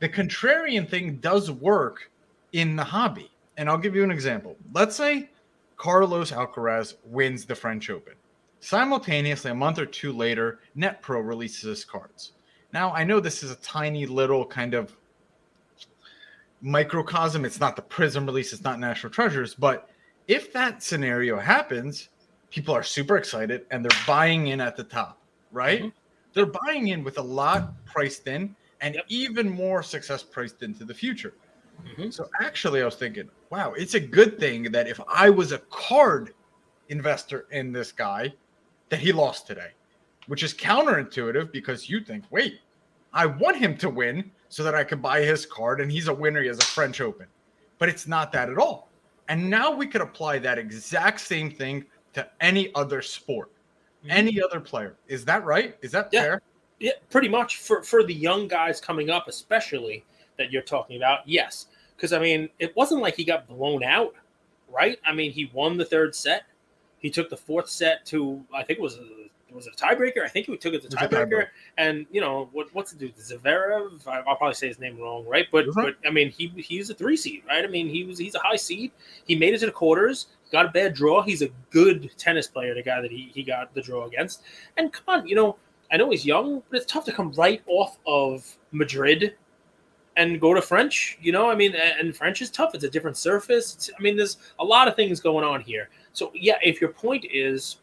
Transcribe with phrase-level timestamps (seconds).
[0.00, 2.10] the contrarian thing does work
[2.52, 3.30] in the hobby.
[3.56, 4.56] And I'll give you an example.
[4.72, 5.28] Let's say
[5.76, 8.14] Carlos Alcaraz wins the French Open.
[8.60, 12.32] Simultaneously, a month or two later, NetPro releases his cards.
[12.72, 14.96] Now, I know this is a tiny little kind of
[16.60, 17.44] microcosm.
[17.44, 19.54] It's not the Prizm release, it's not National Treasures.
[19.54, 19.88] But
[20.28, 22.10] if that scenario happens,
[22.50, 25.18] people are super excited and they're buying in at the top,
[25.52, 25.84] right?
[25.84, 25.92] Mhm.
[26.32, 29.04] They're buying in with a lot priced in and Yep.
[29.08, 31.34] even more success priced into the future.
[31.84, 32.12] Mhm.
[32.12, 35.58] So actually, I was thinking, wow, it's a good thing that if I was a
[35.70, 36.34] card
[36.88, 38.34] investor in this guy,
[38.90, 39.72] that he lost today,
[40.26, 42.60] which is counterintuitive because you think, wait,
[43.12, 46.14] I want him to win so that I can buy his card and he's a
[46.14, 46.42] winner.
[46.42, 47.26] He has a French Open,
[47.78, 48.90] but it's not that at all.
[49.28, 53.50] And now we could apply that exact same thing to any other sport,
[54.04, 54.10] Mhm.
[54.10, 54.96] any other player.
[55.06, 55.76] Is that right?
[55.80, 56.22] Is that Yeah.
[56.22, 56.42] fair?
[56.80, 60.04] Yeah, pretty much for for the young guys coming up, especially
[60.36, 61.20] that you're talking about.
[61.28, 64.14] Yes, because I mean, it wasn't like he got blown out,
[64.68, 64.98] right?
[65.04, 66.44] I mean, he won the third set.
[66.98, 68.98] He took the fourth set to I think it was
[69.54, 70.24] was it a tiebreaker?
[70.24, 71.48] I think he took it to It tiebreaker.
[71.78, 72.68] And you know what?
[72.74, 73.16] What's the dude?
[73.16, 74.06] Zverev.
[74.06, 75.46] I- I'll probably say his name wrong, right?
[75.50, 75.74] But Mhm.
[75.74, 77.64] but I mean, he he's a three seed, right?
[77.64, 78.92] I mean, he was he's a high seed.
[79.26, 80.28] He made it to the quarters.
[80.52, 81.22] Got a bad draw.
[81.22, 82.74] He's a good tennis player.
[82.74, 84.42] The guy that he he got the draw against.
[84.76, 85.56] And come on, you know,
[85.92, 89.34] I know he's young, but it's tough to come right off of Madrid
[90.16, 91.18] and go to French.
[91.20, 92.74] You know, I mean, and French is tough.
[92.74, 93.74] It's a different surface.
[93.74, 95.88] It's, I mean, there's a lot of things going on here.
[96.12, 97.76] So yeah, if your point is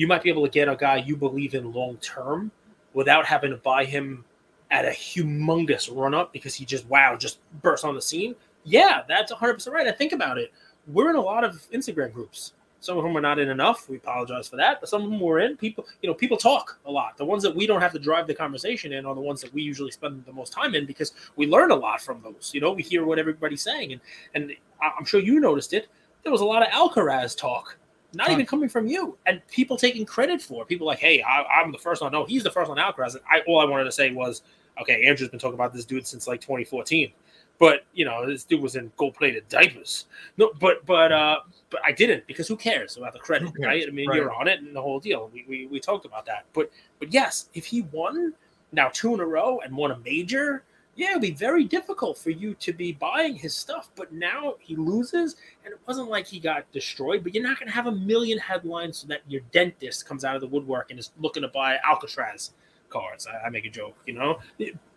[0.00, 2.50] you might be able to get a guy you believe in long term
[2.94, 4.24] without having to buy him
[4.70, 8.34] at a humongous run up because he just wow just burst on the scene.
[8.64, 9.86] Yeah, that's 100 percent right.
[9.86, 10.54] I think about it.
[10.86, 12.54] We're in a lot of Instagram groups.
[12.82, 13.90] Some of them are not in enough.
[13.90, 14.80] We apologize for that.
[14.80, 15.58] But some of them we're in.
[15.58, 17.18] People, you know, people talk a lot.
[17.18, 19.52] The ones that we don't have to drive the conversation in are the ones that
[19.52, 22.52] we usually spend the most time in because we learn a lot from those.
[22.54, 24.00] You know, we hear what everybody's saying, and
[24.34, 25.88] and I'm sure you noticed it.
[26.22, 27.76] There was a lot of Alcaraz talk,
[28.14, 30.62] not even coming from you, and people taking credit for.
[30.62, 30.68] it.
[30.68, 32.12] People like, hey, I, I'm the first one.
[32.12, 33.14] No, he's the first one Alcaraz.
[33.14, 34.42] And I all I wanted to say was,
[34.80, 37.12] okay, Andrew's been talking about this dude since like 2014.
[37.58, 40.06] But you know, this dude was in gold-plated diapers.
[40.38, 41.40] No, but but uh,
[41.70, 43.66] but I didn't because who cares about the credit, cares?
[43.66, 43.84] right?
[43.86, 44.16] I mean, Right.
[44.16, 45.30] you're on it and the whole deal.
[45.32, 46.46] We, we we talked about that.
[46.54, 48.32] But but yes, if he won
[48.72, 50.62] now two in a row and won a major,
[51.00, 53.90] yeah, it'd be very difficult for you to be buying his stuff.
[53.96, 57.22] But now he loses, and it wasn't like he got destroyed.
[57.22, 60.34] But you're not going to have a million headlines so that your dentist comes out
[60.34, 62.52] of the woodwork and is looking to buy Alcatraz
[62.90, 63.26] cards.
[63.26, 64.40] I, I make a joke, you know.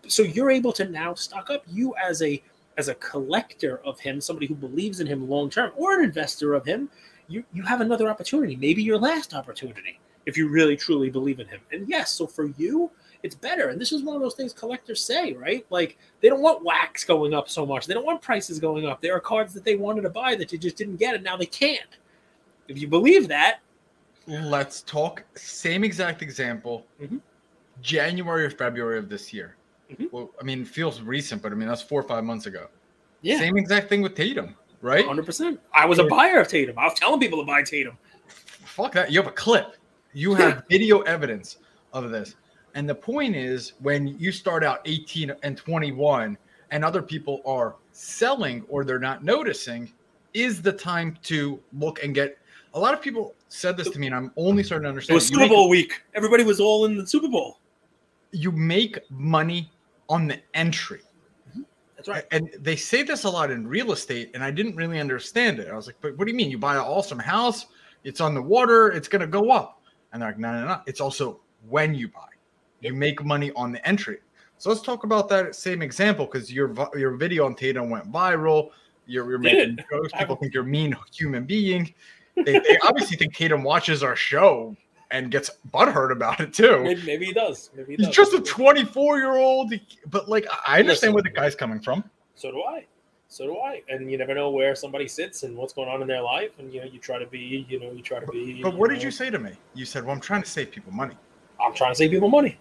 [0.07, 1.63] So you're able to now stock up.
[1.67, 2.43] You as a
[2.77, 6.53] as a collector of him, somebody who believes in him long term, or an investor
[6.53, 6.89] of him,
[7.27, 11.47] you you have another opportunity, maybe your last opportunity, if you really truly believe in
[11.47, 11.61] him.
[11.71, 12.91] And yes, so for you,
[13.23, 13.69] it's better.
[13.69, 15.65] And this is one of those things collectors say, right?
[15.69, 17.87] Like they don't want wax going up so much.
[17.87, 19.01] They don't want prices going up.
[19.01, 21.37] There are cards that they wanted to buy that you just didn't get, and now
[21.37, 21.97] they can't.
[22.67, 23.59] If you believe that,
[24.25, 25.21] Let's talk.
[25.35, 26.85] Same exact example.
[27.01, 27.19] Mhm.
[27.81, 29.57] January or February of this year.
[29.91, 30.09] Mhm.
[30.13, 32.67] Well, I mean, it feels recent, but I mean that's four or five months ago.
[33.21, 34.55] yeah, Same exact thing with Tatum.
[34.81, 35.05] right?
[35.05, 35.59] 100%.
[35.73, 36.77] I was a buyer of Tatum.
[36.79, 37.97] I was telling people to buy Tatum.
[38.27, 39.11] Fuck that.
[39.11, 39.75] You have a clip.
[40.13, 41.57] You have video evidence
[41.93, 42.35] of this.
[42.75, 46.37] And the point is, when you start out 18 and 21,
[46.71, 49.93] and other people are selling or they're not noticing,
[50.33, 52.37] is the time to look and get.
[52.73, 55.13] A lot of people said this to me, and I'm only starting to understand.
[55.13, 56.01] It was Super make- Bowl week.
[56.15, 57.59] Everybody was all in the Super Bowl.
[58.31, 59.71] you make money
[60.09, 61.01] on the entry.
[61.51, 61.61] Mm-hmm.
[61.95, 62.25] That's right.
[62.31, 65.69] And they say this a lot in real estate, and I didn't really understand it.
[65.69, 66.49] I was like, but what do you mean?
[66.49, 67.67] You buy an awesome house,
[68.03, 69.83] it's on the water, it's going to go up.
[70.11, 70.81] And they're like, no, no, no.
[70.87, 72.27] It's also when you buy,
[72.83, 74.19] you make money on the entry.
[74.57, 78.69] So let's talk about that same example because your your video on Tatum went viral.
[79.05, 80.13] You're, you're making jokes.
[80.17, 81.93] People think you're a mean human being.
[82.35, 84.75] They, they obviously think Tatum watches our show
[85.11, 86.81] and gets butthurt about it too.
[86.83, 87.69] Maybe, maybe he does.
[87.75, 88.15] Maybe he He's does.
[88.15, 89.73] just a 24 year old,
[90.09, 91.13] but like I understand Listen.
[91.13, 92.03] where the guy's coming from.
[92.35, 92.85] So do I.
[93.27, 93.81] So do I.
[93.89, 96.51] And you never know where somebody sits and what's going on in their life.
[96.57, 98.61] And you know, you try to be, you know, you try to be.
[98.61, 99.51] But what know, did you say to me?
[99.73, 101.15] You said, "Well, I'm trying to save people money."
[101.63, 102.59] I'm trying to save people money.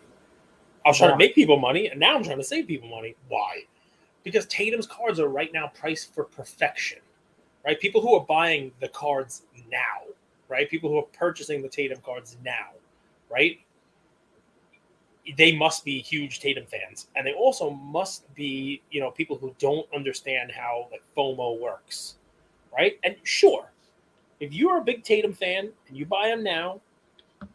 [0.85, 3.15] I was trying to make people money, and now I'm trying to save people money.
[3.29, 3.63] Why?
[4.25, 6.99] Because Tatum's cards are right now priced for perfection,
[7.65, 7.79] right?
[7.79, 10.13] People who are buying the cards now,
[10.49, 10.69] right?
[10.69, 12.71] People who are purchasing the Tatum cards now,
[13.31, 13.59] right?
[15.37, 19.55] They must be huge Tatum fans, and they also must be, you know, people who
[19.59, 22.17] don't understand how like FOMO works,
[22.77, 22.99] right?
[23.05, 23.71] And sure,
[24.41, 26.81] if you're a big Tatum fan and you buy him now,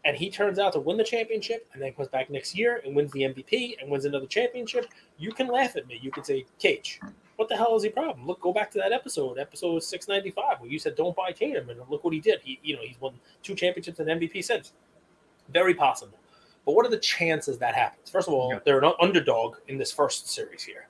[0.06, 2.96] and he turns out to win the championship and then comes back next year and
[2.96, 4.86] wins the MVP and wins another championship,
[5.18, 6.00] you can laugh at me.
[6.02, 7.00] You can say, Cage,
[7.36, 8.26] what the hell is the problem?
[8.26, 11.80] Look, go back to that episode, episode 695, where you said don't buy Tatum, and
[11.90, 12.40] look what he did.
[12.44, 13.14] He, you know, he's won
[13.44, 14.74] two championships and MVP since.
[15.50, 16.18] Very possible.
[16.66, 18.10] But what are the chances that happens?
[18.10, 18.60] First of all, Yeah.
[18.66, 20.88] they're an underdog in this first series here.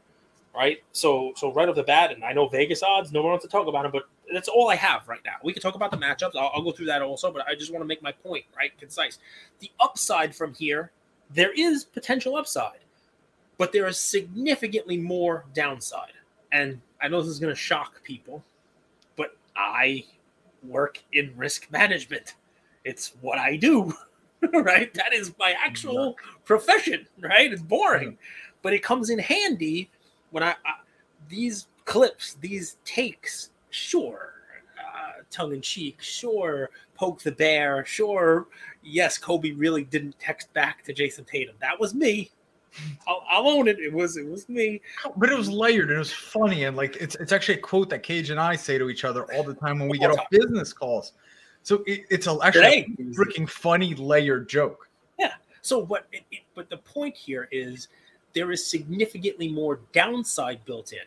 [0.55, 0.81] Right?
[0.91, 3.51] So so right off the bat, and I know Vegas odds, no one wants to
[3.51, 5.35] talk about them, but that's all I have right now.
[5.43, 6.35] We can talk about the matchups.
[6.35, 8.77] I'll, I'll go through that also, but I just want to make my point, right?
[8.79, 9.19] Concise.
[9.59, 10.91] The upside from here,
[11.29, 12.79] there is potential upside,
[13.57, 16.13] but there is significantly more downside.
[16.51, 18.43] And I know this is going to shock people,
[19.15, 20.05] but I
[20.63, 22.35] work in risk management.
[22.83, 23.93] It's what I do,
[24.53, 24.93] right?
[24.93, 26.15] That is my actual
[26.45, 27.51] profession, right?
[27.51, 28.17] It's boring,
[28.61, 29.89] but it comes in handy
[30.31, 30.75] when I, I
[31.29, 34.33] these clips, these takes, sure,
[34.79, 38.47] uh, tongue in cheek, sure, poke the bear, sure,
[38.83, 41.55] yes, Kobe really didn't text back to Jayson Tatum.
[41.59, 42.31] That was me.
[43.07, 43.79] I'll, I'll own it.
[43.79, 44.81] It was it was me.
[45.15, 47.89] But it was layered and it was funny and like it's it's actually a quote
[47.89, 50.29] that Cage and I say to each other all the time when we get off
[50.29, 51.13] business calls.
[51.63, 54.89] So it, it's a, actually a freaking funny layered joke.
[55.19, 55.33] Yeah.
[55.61, 56.07] So, what?
[56.13, 57.89] it, it, but the point here is
[58.33, 60.99] there is significantly more downside built in,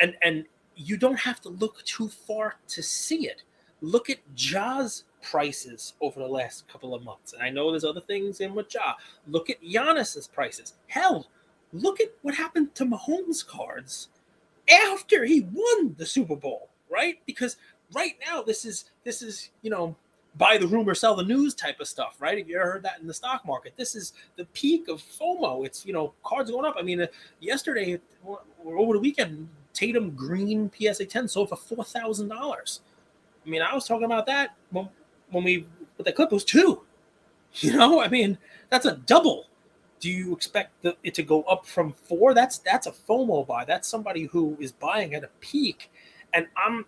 [0.00, 3.42] and and you don't have to look too far to see it.
[3.80, 8.00] Look at Ja's prices over the last couple of months, and I know there's other
[8.00, 8.94] things in with Ja.
[9.26, 10.74] Look at Giannis's prices.
[10.86, 11.26] Hell,
[11.72, 14.08] look at what happened to Mahomes' cards
[14.70, 17.16] after he won the Super Bowl, right?
[17.26, 17.56] Because
[17.92, 19.94] right now this is this is you know
[20.36, 22.38] buy the rumor, sell the news type of stuff, right?
[22.38, 23.74] Have you ever heard that in the stock market?
[23.76, 25.64] This is the peak of FOMO.
[25.64, 26.76] It's you know cards going up.
[26.78, 27.06] I mean, uh,
[27.40, 32.80] yesterday or over the weekend, Tatum Green PSA 10 sold for four thousand dollars.
[33.44, 34.88] I mean, I was talking about that when
[35.30, 36.82] when we but the clip was two.
[37.58, 38.36] You know, I mean,
[38.68, 39.46] that's a double.
[40.00, 42.34] Do you expect the, it to go up from four?
[42.34, 43.64] That's that's a FOMO buy.
[43.64, 45.92] That's somebody who is buying at a peak,
[46.32, 46.84] and I'm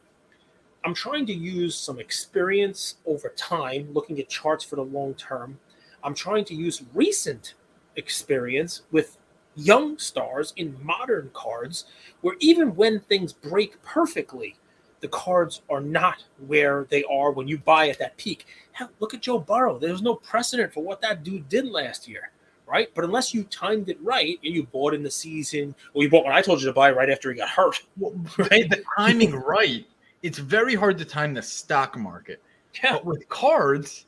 [0.85, 5.57] I'm trying to use some experience over time, looking at charts for the long term.
[6.03, 7.55] I'm trying to use recent
[7.95, 9.19] experience with
[9.57, 11.87] young stars in modern cards,
[12.21, 14.57] where even when things break perfectly,
[15.01, 18.47] the cards are not where they are when you buy at that peak.
[18.73, 19.79] Hell, look at Joe Burrow.
[19.79, 22.31] There's no precedent for what that dude did last year,
[22.67, 22.89] right?
[22.95, 26.25] But unless you timed it right and you bought in the season, or you bought
[26.25, 28.69] when I told you to buy right after he got hurt, right?
[28.69, 29.87] the timing right.
[30.23, 32.43] It's very hard to time the stock market.
[32.83, 32.95] Yeah.
[32.95, 34.07] But with cards,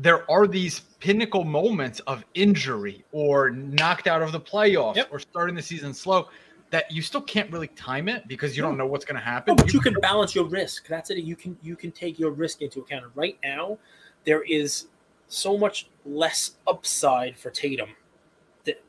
[0.00, 5.08] there are these pinnacle moments of injury or knocked out of the playoffs Yep.
[5.12, 6.28] or starting the season slow
[6.70, 9.56] that you still can't really time it because you don't know what's going to happen.
[9.56, 10.86] No, but you can balance your risk.
[10.86, 11.18] That's it.
[11.18, 13.04] You can you can take your risk into account.
[13.04, 13.76] And right now,
[14.24, 14.86] there is
[15.28, 17.90] so much less upside for Tatum,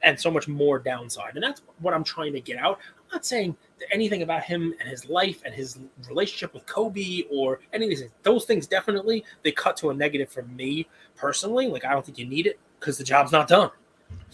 [0.03, 1.35] and so much more downside.
[1.35, 2.79] And that's what I'm trying to get out.
[2.99, 3.57] I'm not saying
[3.91, 8.01] anything about him and his life and his relationship with Kobe or any of these
[8.01, 8.11] things.
[8.23, 11.67] Those things definitely they cut to a negative for me personally.
[11.67, 13.71] Like I don't think you need it because the job's not done.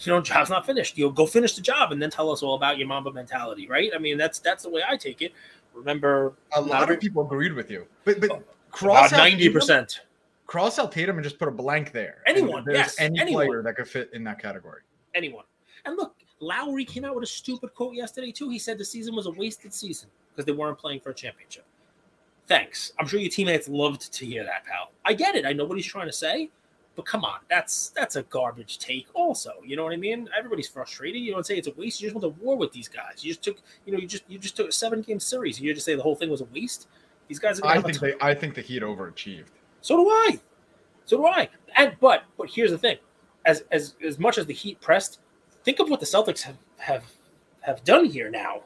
[0.00, 0.98] You know, job's not finished.
[0.98, 3.92] You'll go finish the job and then tell us all about your Mamba mentality, right?
[3.94, 5.32] I mean, that's that's the way I take it
[5.78, 10.00] Remember, A lot of people agreed with you, but but oh, cross out ninety percent.
[10.46, 12.18] cross out Tatum and just put a blank there.
[12.26, 13.46] Anyone, yes, any anyone.
[13.46, 14.82] player that could fit in that category.
[15.14, 15.44] Anyone.
[15.84, 18.48] And look, Lowry came out with a stupid quote yesterday too.
[18.48, 21.64] He said the season was a wasted season because they weren't playing for a championship.
[22.46, 22.92] Thanks.
[22.98, 24.92] I'm sure your teammates loved to hear that, pal.
[25.04, 25.44] I get it.
[25.44, 26.48] I know what he's trying to say,
[26.96, 29.06] but come on, that's that's a garbage take.
[29.14, 30.28] Also, you know what I mean?
[30.36, 31.20] Everybody's frustrated.
[31.20, 32.00] You don't say it's a waste.
[32.00, 33.24] You just went to war with these guys.
[33.24, 35.60] You just took, you know, you just you just took a seven game series.
[35.60, 36.88] You just say the whole thing was a waste.
[37.28, 39.48] These guys are I think they I think the Heat overachieved.
[39.80, 40.40] so do I.
[41.04, 41.48] So do I.
[41.76, 42.96] And but but here's the thing:
[43.44, 45.20] as as as much as the Heat pressed,
[45.68, 47.04] think of what the Celtics have have
[47.60, 48.62] have done here now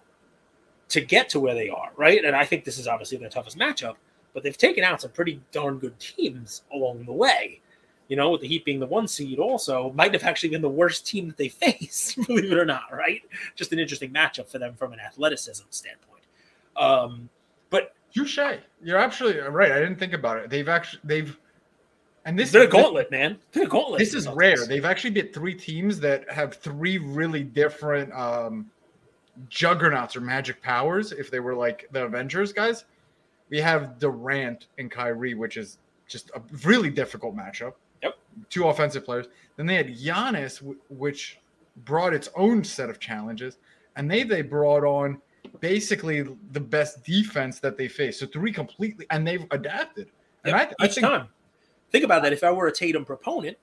[0.89, 2.25] to get to where they are, right?
[2.25, 3.97] And I think this is obviously their toughest matchup,
[4.33, 7.61] but they've taken out some pretty darn good teams along the way.
[8.07, 10.69] You know, with the Heat being the one seed, also might have actually been the
[10.69, 13.23] worst team that they face, believe it or not, right?
[13.57, 16.23] Just an interesting matchup for them from an athleticism standpoint.
[16.77, 17.29] Um,
[17.71, 18.39] but Touche.
[18.81, 19.73] You're absolutely right.
[19.73, 20.51] I didn't think about it.
[20.51, 21.37] They've actually they've
[22.25, 23.33] and this been a this- gauntlet, man.
[23.33, 23.99] It's been a gauntlet.
[23.99, 24.65] This is rare.
[24.67, 28.71] They've actually beat three teams that have three really different um,
[29.49, 31.13] juggernauts or magic powers.
[31.13, 32.85] If they were like the Avengers guys,
[33.51, 37.75] we have Durant and Kyrie, which is just a really difficult matchup.
[38.03, 38.17] Yep.
[38.51, 39.27] Two offensive players.
[39.57, 41.39] Then they had Giannis, which
[41.85, 43.59] brought its own set of challenges,
[43.97, 45.21] and they they brought on
[45.61, 48.21] basically the best defense that they faced.
[48.21, 50.09] So three completely, and they've adapted.
[50.45, 51.29] And I, I think time.
[51.93, 52.33] Think about that.
[52.33, 53.57] If I were a Tatum proponent,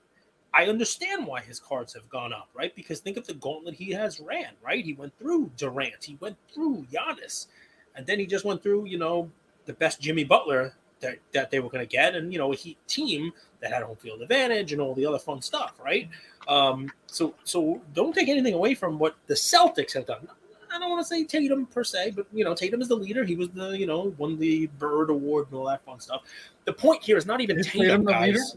[0.54, 2.74] I understand why his cards have gone up, right?
[2.74, 4.84] Because think of the gauntlet he has ran, right?
[4.84, 7.46] He went through Durant, he went through Giannis,
[7.94, 9.30] and then he just went through, you know,
[9.66, 12.56] the best Jimmy Butler that, that they were going to get, and you know, a
[12.56, 16.08] Heat team that had home field advantage and all the other fun stuff, right?
[16.48, 20.28] Um, so, so don't take anything away from what the Celtics have done.
[20.72, 23.24] I don't want to say Tatum per se, but you know, Tatum is the leader.
[23.24, 26.22] He was the, you know, won the Bird Award and all that fun stuff.
[26.64, 28.56] The point here is not even Is Tatum, Tatum guys.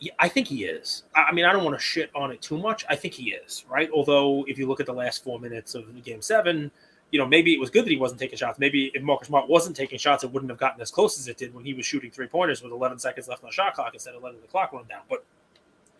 [0.00, 1.04] Yeah, I think he is.
[1.14, 2.84] I I mean, I don't want to shit on it too much.
[2.88, 3.90] I think he is, right?
[3.92, 6.70] Although, if you look at the last four minutes of game seven,
[7.10, 8.58] you know, maybe it was good that he wasn't taking shots.
[8.58, 11.36] Maybe if Marcus Smart wasn't taking shots, it wouldn't have gotten as close as it
[11.36, 13.94] did when he was shooting three pointers with 11 seconds left on the shot clock
[13.94, 15.02] instead of letting the clock run down.
[15.08, 15.24] But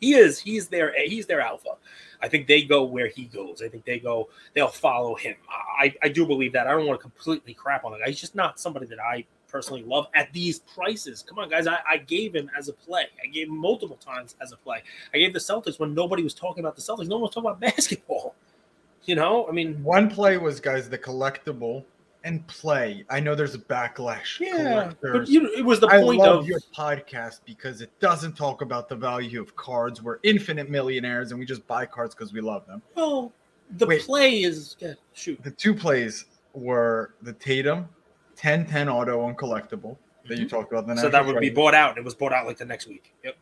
[0.00, 1.70] he is, he's their, he's their alpha.
[2.20, 3.62] I think they go where he goes.
[3.62, 5.36] I think they go, they'll follow him.
[5.48, 6.66] I, I do believe that.
[6.66, 8.06] I don't want to completely crap on the guy.
[8.06, 11.24] He's just not somebody that I personally love at these prices.
[11.26, 11.66] Come on, guys.
[11.66, 13.06] I, I gave him as a play.
[13.22, 14.82] I gave him multiple times as a play.
[15.14, 17.06] I gave the Celtics when nobody was talking about the Celtics.
[17.08, 18.34] No one was talking about basketball.
[19.04, 21.84] You know, I mean, One play was guys the collectible
[22.24, 23.04] and play.
[23.08, 24.40] I know there's a backlash.
[24.40, 27.90] yeah, but you know, it was the I point love of your podcast because it
[28.00, 30.02] doesn't talk about the value of cards.
[30.02, 32.82] We're infinite millionaires and we just buy cards because we love them.
[32.94, 33.32] well,
[33.76, 34.02] the Wait.
[34.02, 35.42] play is yeah, shoot.
[35.42, 37.88] The two plays were the Tatum
[38.36, 39.96] 10-10 auto on collectible
[40.28, 40.86] that you talked about.
[40.86, 41.00] The Mm-hmm.
[41.02, 41.98] So that National would be bought out.
[41.98, 43.12] It was bought out like the next week.
[43.24, 43.36] Yep.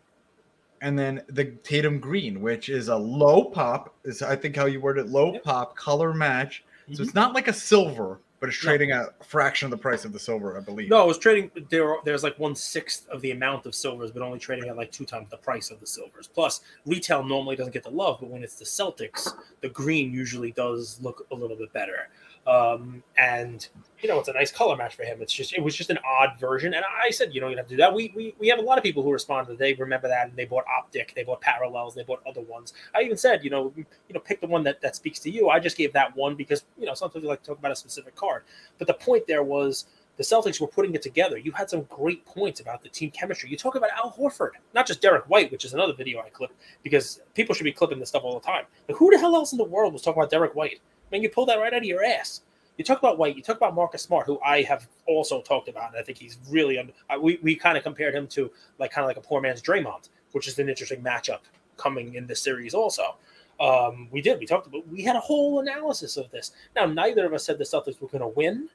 [0.83, 4.81] and then the Tatum Green, which is a low pop, is I think how you
[4.81, 5.45] word it, low Yep.
[5.45, 6.65] pop color match.
[6.93, 7.07] So Mhm.
[7.07, 8.69] it's not like a silver, but it's No.
[8.71, 10.89] trading at a fraction of the price of the silver, I believe.
[10.91, 11.51] No, it was trading.
[11.71, 14.93] There, there's like one sixth of the amount of silvers, but only trading at like
[14.93, 16.27] two times the price of the silvers.
[16.27, 19.29] Plus, retail normally doesn't get the love, but when it's the Celtics,
[19.61, 22.09] the green usually does look a little bit better.
[22.47, 23.69] Um, and
[24.03, 25.23] you know, it's a nice color match for him.
[25.23, 26.75] It's just, it was just an odd version.
[26.75, 27.93] And I said, you know, you have to do that.
[27.93, 29.53] We, we, we have a lot of people who responded.
[29.53, 32.75] That they remember that, and they bought optic, they bought parallels, they bought other ones.
[32.95, 35.49] I even said, you know, you know, pick the one that that speaks to you.
[35.49, 37.77] I just gave that one because you know sometimes we like to talk about a
[37.77, 38.43] specific card.
[38.79, 39.87] But the point there was
[40.17, 41.37] the Celtics were putting it together.
[41.37, 43.51] You had some great points about the team chemistry.
[43.51, 46.55] You talk about Al Horford, not just Derrick White, which is another video I clipped
[46.83, 48.65] because people should be clipping this stuff all the time.
[48.87, 50.81] But who the hell else in the world was talking about Derrick White?
[51.09, 52.43] I mean, you pull that right out of your ass.
[52.77, 53.37] You talk about White.
[53.37, 55.91] You talk about Marcus Smart, who I have also talked about.
[55.93, 56.79] And I think he's really.
[57.21, 60.09] We we kind of compared him to like kind of like a poor man's Draymond,
[60.33, 61.41] which is an interesting matchup
[61.77, 63.17] coming in this series also.
[63.59, 64.39] Um, we did.
[64.39, 64.87] We talked about.
[64.89, 66.53] We had a whole analysis of this.
[66.75, 68.69] Now, neither of us said the Celtics were going to win,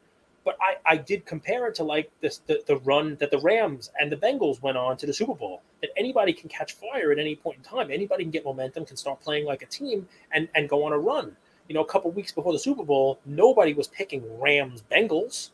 [0.44, 3.92] but I, I did compare it to like this the, the run that the Rams
[4.00, 5.62] and the Bengals went on to the Super Bowl.
[5.82, 7.92] That anybody can catch fire at any point in time.
[7.92, 10.98] Anybody can get momentum, can start playing like a team, and and go on a
[10.98, 11.36] run.
[11.72, 15.51] You know, a couple weeks before the Super Bowl, nobody was picking Rams Bengals,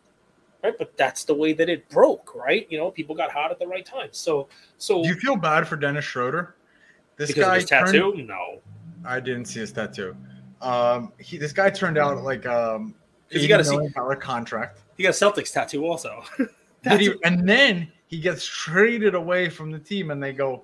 [0.63, 0.73] right?
[0.75, 2.65] But that's the way that it broke, right?
[2.71, 4.07] You know, people got hot at the right time.
[4.13, 4.47] So
[4.79, 6.55] so Do you feel bad for Dennis Schroeder?
[7.17, 8.61] This guy his turned- tattoo, no.
[9.05, 10.15] I didn't see his tattoo.
[10.59, 12.95] Um, he this guy turned out like um,
[13.29, 14.79] 'Cause you eighty gotta see- million dollar contract.
[14.97, 16.23] He got a Celtics tattoo also.
[16.97, 20.63] He, and then he gets traded away from the team, and they go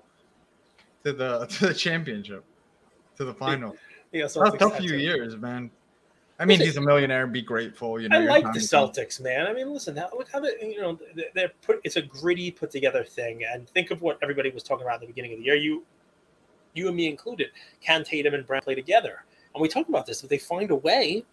[1.04, 2.44] to the to the championship,
[3.18, 3.76] to the final.
[4.14, 5.72] He got a That's a Celtics tough few years, man.
[6.40, 7.26] I mean, he's a millionaire.
[7.28, 8.00] Be grateful.
[8.00, 8.60] You know, I like the.
[8.60, 9.48] Celtics, man.
[9.48, 11.82] I mean, listen, how, look how they, you know, they- they're put.
[11.84, 13.44] It's a gritty, put together thing.
[13.44, 15.56] And think of what everybody was talking about at the beginning of the year.
[15.56, 15.84] You,
[16.76, 17.50] you and me included.
[17.82, 19.26] Can Tatum and Brown play together?
[19.54, 20.24] And we talk about this.
[20.24, 21.26] If they find a way,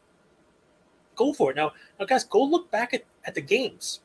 [1.16, 1.56] go for it.
[1.56, 4.00] Now, now, guys, go look back at, at the games.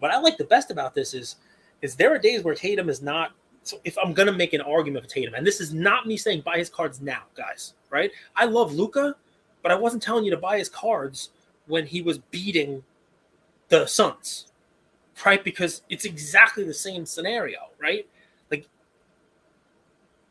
[0.00, 1.36] What I like the best about this is,
[1.80, 3.32] is there are days where Tatum is not.
[3.64, 6.42] So if I'm gonna make an argument for Tatum, and this is not me saying
[6.42, 8.10] buy his cards now, guys, right?
[8.36, 9.14] I love Luka,
[9.62, 11.30] but I wasn't telling you to buy his cards
[11.66, 12.82] when he was beating
[13.68, 14.52] the Suns,
[15.24, 15.42] right?
[15.42, 18.06] Because it's exactly the same scenario, right?
[18.50, 18.66] Like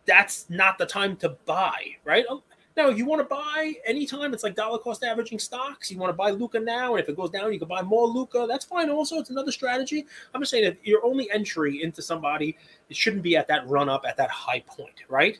[0.05, 2.25] that's not the time to buy, right?
[2.29, 2.41] Um,
[2.77, 5.91] Now, you want to buy anytime, it's like dollar cost averaging stocks.
[5.91, 8.07] You want to buy Luka now, and if it goes down, you can buy more
[8.07, 8.45] Luka.
[8.47, 8.89] That's fine.
[8.89, 10.05] Also, it's another strategy.
[10.33, 12.57] I'm just saying that your only entry into somebody
[12.89, 15.37] it shouldn't be at that run up at that high point, right?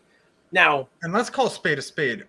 [0.51, 2.25] Now, And let's call spade a spade.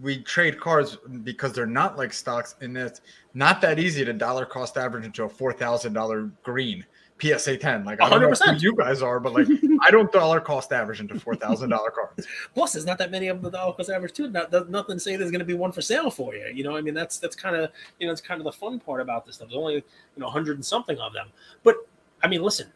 [0.00, 3.02] We trade cards because they're not like stocks, and it's
[3.34, 6.86] not that easy to dollar cost average into a four thousand dollar green
[7.20, 7.84] PSA ten.
[7.84, 8.54] Like I don't know 100%.
[8.54, 9.46] who you guys are, but like
[9.82, 12.26] I don't dollar cost average into four thousand dollar cards.
[12.54, 14.28] Plus, there's not that many of the dollar cost average too.
[14.28, 16.46] Not there's nothing to say there's going to be one for sale for you.
[16.52, 18.78] You know, I mean, that's that's kind of you know, it's kind of the fun
[18.80, 19.48] part about this stuff.
[19.48, 19.82] There's only you
[20.18, 21.28] know, hundred and something of them.
[21.62, 21.76] But
[22.22, 22.72] I mean, listen.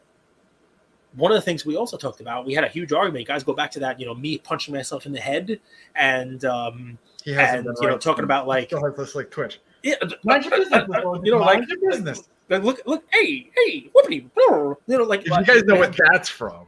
[1.16, 3.26] One of the things we also talked about, we had a huge argument.
[3.26, 3.98] Guys, go back to that.
[3.98, 5.58] You know, me punching myself in the head,
[5.96, 9.60] and um, He has and you know, talking about like, still has this like Twitch.
[9.82, 10.84] yeah, Mind your business,
[11.24, 12.28] you know, like, Mind your business.
[12.50, 16.28] Like, look, look, hey, hey, whoopity, you know, like If you guys know what that's
[16.28, 16.66] from,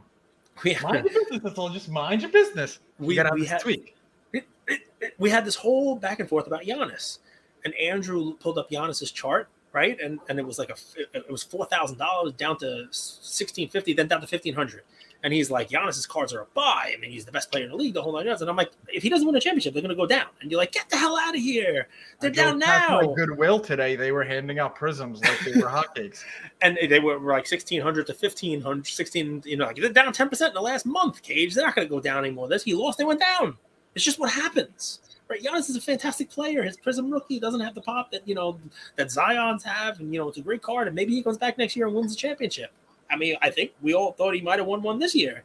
[0.63, 1.41] we, mind your business.
[1.43, 1.69] That's all.
[1.69, 2.79] Just mind your business.
[2.99, 3.95] we, We got to we have had, this tweak.
[4.31, 7.19] it, it, it- we had this whole back and forth about Giannis,
[7.65, 9.99] and Andrew pulled up Giannis's chart, right?
[9.99, 10.75] And and it was like a
[11.13, 14.83] it was four thousand dollars down to sixteen fifty, then down to fifteen hundred.
[15.23, 16.93] And he's like, Giannis's cards are a buy.
[16.93, 18.41] I mean, he's the best player in the league, the whole nine yards.
[18.41, 20.27] And I'm like, if he doesn't win a championship, they're going to go down.
[20.41, 21.87] And you're like, get the hell out of here.
[22.19, 23.01] They're I down now.
[23.01, 23.95] my Goodwill today.
[23.95, 26.23] They were handing out Prizms like they were hotcakes.
[26.61, 30.53] and they were like 1600 to 1500 16 you know like they're down 10% in
[30.53, 33.03] the last month cage they're not going to go down anymore this he lost they
[33.03, 33.55] went down
[33.95, 37.75] it's just what happens right Giannis is a fantastic player his Prizm rookie doesn't have
[37.75, 38.59] the pop that you know
[38.95, 41.57] that Zion's have and you know it's a great card and maybe he comes back
[41.57, 42.71] next year and wins the championship
[43.09, 45.43] I mean I think we all thought he might have won one this year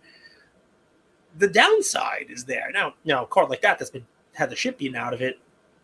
[1.37, 4.79] the downside is there now now a card like that that's been had the shit
[4.79, 5.39] beaten out of it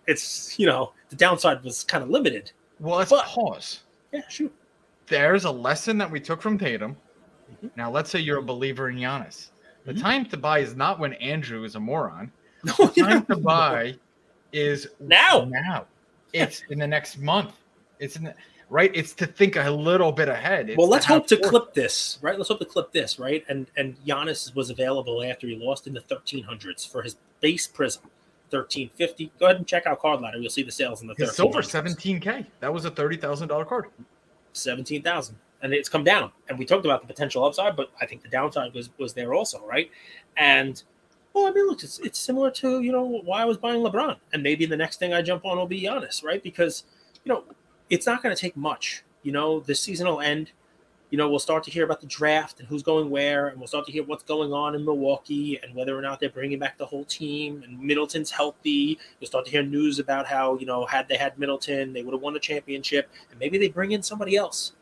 [0.07, 3.81] it's you know the downside was kind of limited Well, let's But- pause.
[4.13, 4.53] yeah shoot
[5.07, 6.97] There's a lesson that we took from Tatum.
[7.63, 7.71] Mhm.
[7.77, 9.49] Now, let's say you're a believer in Giannis.
[9.85, 10.01] The Mhm.
[10.01, 12.33] time to buy is not when Andrew is a moron.
[12.65, 13.97] no The time to buy
[14.53, 15.45] is Now.
[15.47, 15.87] Now,
[16.33, 17.53] it's in the next month.
[17.99, 18.35] It's in the,
[18.71, 18.91] right.
[18.95, 20.71] It's to think a little bit ahead.
[20.71, 22.37] It's well, let's have hope to clip this, right?
[22.37, 23.45] Let's hope to clip this, right?
[23.49, 28.03] And and Giannis was available after he lost in the 1300s for his base Prizm,
[28.51, 29.33] 1350.
[29.39, 30.39] Go ahead and check out Card Ladder.
[30.39, 32.21] You'll see the sales in the His silver 1300s.
[32.21, 32.47] 17k.
[32.61, 33.87] That was a thirty thousand dollar card.
[34.53, 35.37] 17,000.
[35.63, 36.31] And it's come down.
[36.49, 39.35] And we talked about the potential upside, but I think the downside was was there
[39.35, 39.91] also, right?
[40.37, 40.83] And
[41.35, 44.17] well, I mean, look, it's, it's similar to, you know, why I was buying LeBron.
[44.33, 46.41] And maybe the next thing I jump on will be Giannis, right?
[46.41, 46.85] Because,
[47.25, 47.43] you know,
[47.91, 49.05] it's not going to take much.
[49.23, 50.53] You know, the season will end.
[51.11, 53.69] You know, we'll start to hear about the draft and who's going where, and we'll
[53.69, 56.77] start to hear what's going on in Milwaukee and whether or not they're bringing back
[56.77, 57.63] the whole team.
[57.63, 58.99] And Middleton's healthy.
[59.21, 62.13] You'll start to hear news about how you know had they had Middleton, they would
[62.13, 64.73] have won the championship, and maybe they bring in somebody else.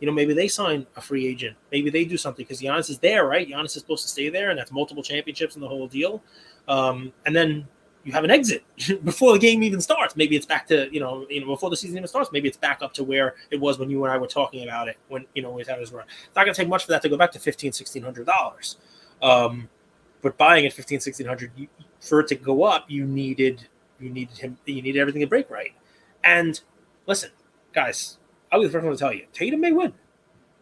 [0.00, 1.56] You know, maybe they sign a free agent.
[1.70, 3.46] Maybe they do something because Giannis is there, right?
[3.48, 6.22] Giannis is supposed to stay there, and that's multiple championships and the whole deal.
[6.68, 7.68] Um, and then
[8.04, 8.64] you have an exit
[9.04, 10.16] before the game even starts.
[10.16, 12.30] Maybe it's back to you know, you know, before the season even starts.
[12.32, 14.88] Maybe it's back up to where it was when you and I were talking about
[14.88, 16.06] it when you know we had his run.
[16.26, 18.26] It's not going to take much for that to go back to fifteen, sixteen hundred
[18.26, 18.76] dollars.
[19.22, 19.68] Um,
[20.22, 21.52] but buying at fifteen, sixteen hundred,
[22.00, 23.66] for it to go up, you needed
[24.00, 25.72] you needed him, you needed everything to break right.
[26.24, 26.60] And
[27.06, 27.30] listen,
[27.72, 28.18] guys,
[28.50, 29.92] I'll be the first one to tell you, Tatum may win.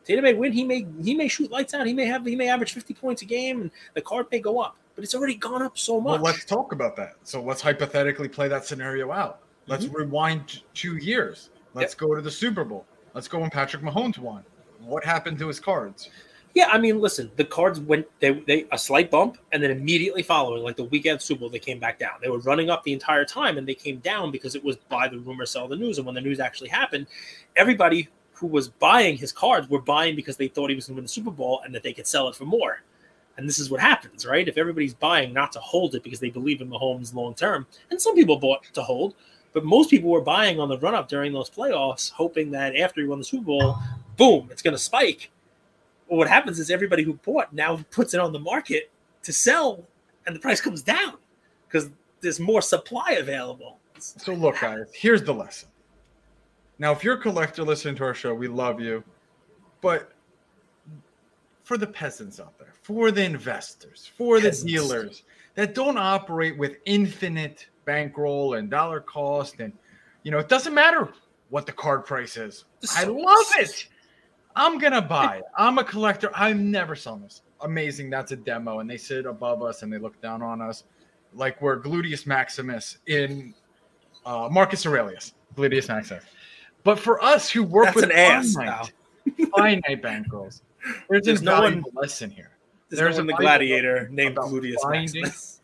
[0.08, 0.52] Tatum may win.
[0.52, 1.86] He may he may shoot lights out.
[1.86, 4.58] He may have he may average fifty points a game, and the card may go
[4.58, 4.76] up.
[4.94, 6.22] But it's already gone up so Well, much.
[6.22, 7.16] let's talk about that.
[7.24, 9.40] So let's hypothetically play that scenario out.
[9.66, 9.96] Let's Mm-hmm.
[9.96, 11.50] rewind two years.
[11.74, 12.86] Let's go to the Super Bowl.
[13.14, 14.42] Let's go when Patrick Mahomes won.
[14.80, 16.08] What happened to his cards?
[16.54, 20.22] Yeah, I mean, listen, the cards went they they a slight bump and then immediately
[20.22, 22.12] following, like the weekend Super Bowl, they came back down.
[22.22, 25.06] They were running up the entire time and they came down because it was by
[25.06, 25.98] the rumor sell the news.
[25.98, 27.06] And when the news actually happened,
[27.54, 30.98] everybody who was buying his cards were buying because they thought he was going to
[30.98, 32.82] win the Super Bowl and that they could sell it for more.
[33.36, 34.48] And this is what happens, right?
[34.48, 38.00] If everybody's buying not to hold it because they believe in Mahomes long term, and
[38.00, 39.14] some people bought to hold,
[39.52, 43.00] but most people were buying on the run up during those playoffs, hoping that after
[43.00, 43.76] he won the Super Bowl,
[44.16, 45.30] boom, it's going to spike.
[46.08, 48.90] Well, what happens is everybody who bought now puts it on the market
[49.22, 49.84] to sell,
[50.26, 51.14] and the price comes down
[51.66, 53.78] because there's more supply available.
[53.98, 55.68] So look, guys, here's the lesson.
[56.78, 59.02] Now, if you're a collector listening to our show, we love you.
[59.80, 60.12] But
[61.64, 64.62] for the peasants out there, for the investors, for Peasants.
[64.62, 65.22] the dealers
[65.54, 69.72] that don't operate with infinite bankroll and dollar cost, and
[70.22, 71.12] you know, it doesn't matter
[71.50, 72.64] what the card price is.
[72.96, 73.88] I love it.
[74.56, 75.44] I'm gonna buy it.
[75.56, 76.30] I'm a collector.
[76.34, 77.42] I'm never selling this.
[77.60, 78.10] Amazing.
[78.10, 80.84] That's a demo, and they sit above us and they look down on us
[81.34, 83.54] like we're Gluteus Maximus in
[84.24, 85.34] uh, Marcus Aurelius.
[85.56, 86.24] Gluteus Maximus.
[86.84, 88.92] But for us who work That's with an ass finite,
[89.54, 90.62] finite bankrolls,
[91.08, 92.50] there's, There's no one- lesson here.
[92.88, 95.60] There's, There's no a one the gladiator named about Gluteus finding- Maximus.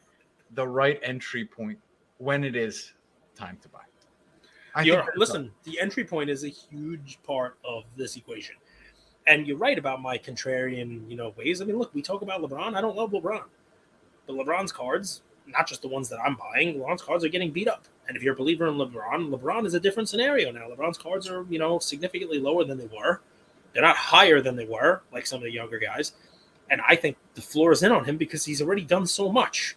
[0.53, 1.79] The right entry point
[2.19, 2.93] when it is
[3.35, 3.81] time to buy.
[4.77, 8.57] I You're, that's listen, the entry point is a huge part of this equation.
[9.27, 11.63] And you're right about my contrarian, you know, ways.
[11.63, 12.75] I mean, look, we talk about LeBron.
[12.75, 13.43] I don't love LeBron.
[14.27, 17.69] But LeBron's cards, not just the ones that I'm buying, LeBron's cards are getting beat
[17.69, 17.85] up.
[18.07, 20.69] And if you're a believer in LeBron, LeBron is a different scenario now.
[20.69, 23.23] LeBron's cards are, you know, significantly lower than they were.
[23.73, 26.13] They're not higher than they were, like some of the younger guys.
[26.71, 29.77] And I think the floor is in on him because he's already done so much.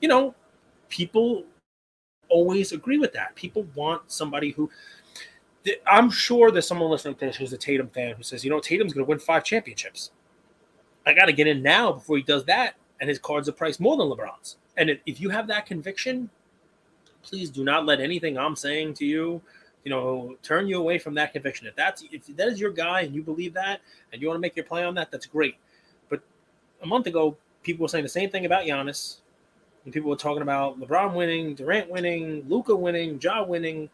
[0.00, 0.34] You know,
[0.88, 1.44] people
[2.28, 3.34] always agree with that.
[3.34, 4.70] People want somebody who
[5.86, 8.60] I'm sure there's someone listening to this who's a Tatum fan who says, you know,
[8.60, 10.10] Tatum's going to win five championships.
[11.04, 13.80] I got to get in now before he does that, and his cards are priced
[13.80, 14.56] more than LeBron's.
[14.76, 16.30] And if, if you have that conviction,
[17.26, 19.42] please do not let anything I'm saying to you,
[19.84, 21.66] you know, turn you away from that conviction.
[21.66, 23.80] If that's if that is your guy and you believe that
[24.12, 25.56] and you want to make your play on that, that's great.
[26.08, 26.22] But
[26.82, 29.18] a month ago, people were saying the same thing about Giannis,
[29.84, 33.88] and people were talking about LeBron winning, Durant winning, Luka winning, Ja winning,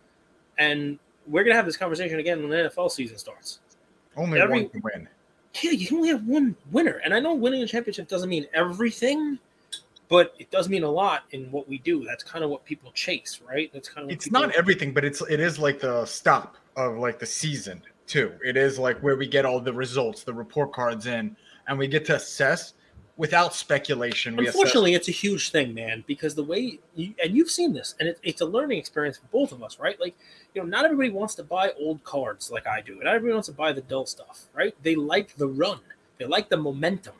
[0.58, 3.60] and we're gonna have this conversation again when the NFL season starts.
[4.16, 5.08] Only every- one can win.
[5.62, 8.46] Yeah, you can only have one winner, and I know winning a championship doesn't mean
[8.54, 9.38] everything,
[10.08, 12.04] but it does mean a lot in what we do.
[12.04, 13.70] That's kind of what people chase, right?
[13.72, 16.56] That's kind of what It's people, not everything, but it's it is like the stop
[16.76, 18.32] of like the season too.
[18.44, 21.36] It is like where we get all the results, the report cards in,
[21.68, 22.74] and we get to assess
[23.16, 24.36] without speculation.
[24.36, 27.72] We assess Unfortunately, it's a huge thing, man, because the way you, and you've seen
[27.72, 30.00] this, and it, it's a learning experience for both of us, right?
[30.00, 30.14] Like,
[30.54, 32.94] you know, not everybody wants to buy old cards like I do.
[32.94, 34.74] and Not everybody wants to buy the dull stuff, right?
[34.82, 35.80] They like the run,
[36.18, 37.14] they like the momentum,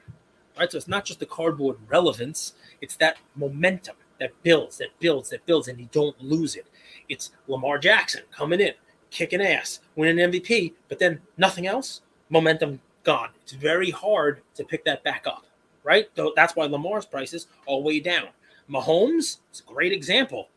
[0.59, 0.71] right?
[0.71, 5.45] So it's not just the cardboard relevance; it's that momentum that builds, that builds, that
[5.47, 6.67] builds, and you don't lose it.
[7.09, 8.73] It's Lamar Jackson coming in,
[9.11, 12.03] kicking ass, winning MVP, but then nothing else.
[12.31, 13.31] Momentum gone.
[13.43, 15.45] It's very hard to pick that back up
[15.85, 16.09] right?
[16.15, 18.29] Though that's why Lamar's prices are way down.
[18.71, 20.49] Mahomes is a great example.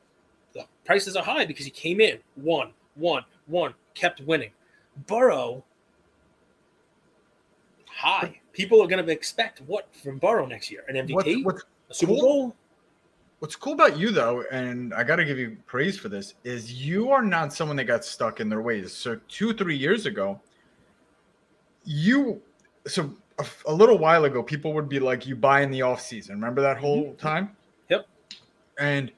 [0.53, 4.51] The prices are high because he came in, won, won, won, kept winning.
[5.07, 5.63] Burrow,
[8.05, 8.39] high.
[8.53, 10.83] People are going to expect what from Burrow next year?
[10.87, 12.55] An MVP, what's a Super cool- Bowl.
[13.39, 16.73] What's cool about you though, and I got to give you praise for this, is
[16.73, 18.93] you are not someone that got stuck in their ways.
[18.93, 20.39] So two, three years ago,
[21.83, 22.41] you
[22.87, 26.01] so a, a little while ago, people would be like, "You buy in the off
[26.01, 27.55] season." Remember that whole time?
[27.89, 28.07] Yep.
[28.79, 29.11] And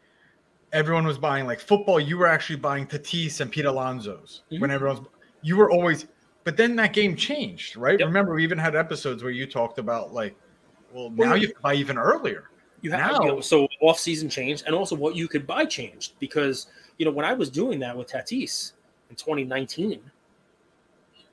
[0.74, 2.00] everyone was buying like football.
[2.00, 4.74] You were actually buying Tatis and Pete Alonso's when Mhm.
[4.74, 5.08] everyone's.
[5.44, 6.08] You were always,
[6.48, 8.00] but then that game changed, right?
[8.00, 8.08] Yep.
[8.08, 10.34] Remember, we even had episodes where you talked about like,
[10.94, 12.50] well, now you- you can buy even earlier.
[12.80, 15.66] You have Now- you know, so off season changed, and also what you could buy
[15.66, 18.72] changed because you know when I was doing that with Tatis
[19.10, 20.10] in 2019,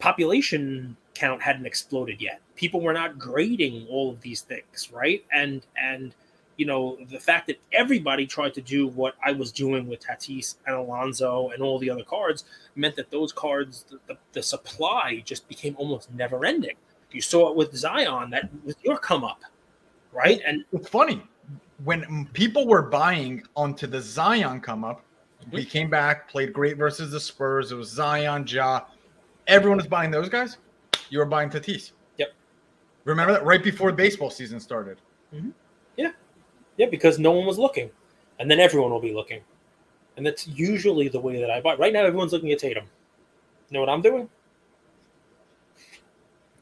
[0.00, 2.40] population count hadn't exploded yet.
[2.56, 5.24] People were not grading all of these things, right?
[5.32, 6.12] And and
[6.56, 10.56] you know the fact that everybody tried to do what I was doing with Tatis
[10.66, 12.44] and Alonso and all the other cards
[12.76, 16.76] meant that those cards, the, the, the supply just became almost never ending.
[17.10, 19.40] You saw it with Zion, that with your come up,
[20.12, 20.40] right?
[20.44, 21.22] And It's funny
[21.84, 25.04] when people were buying onto the Zion come up.
[25.42, 25.58] Mm-hmm.
[25.58, 27.72] He came back, played great versus the Spurs.
[27.72, 28.82] It was Zion, Ja.
[29.46, 30.56] Everyone was buying those guys.
[31.10, 31.92] You were buying Tatis.
[32.16, 32.32] Yep.
[33.04, 34.98] Remember that right before baseball season started.
[36.76, 37.90] Yeah, because no one was looking,
[38.38, 39.40] and then everyone will be looking,
[40.16, 41.74] and that's usually the way that I buy.
[41.76, 42.84] Right now, everyone's looking at Tatum.
[43.70, 44.28] You know what I'm doing?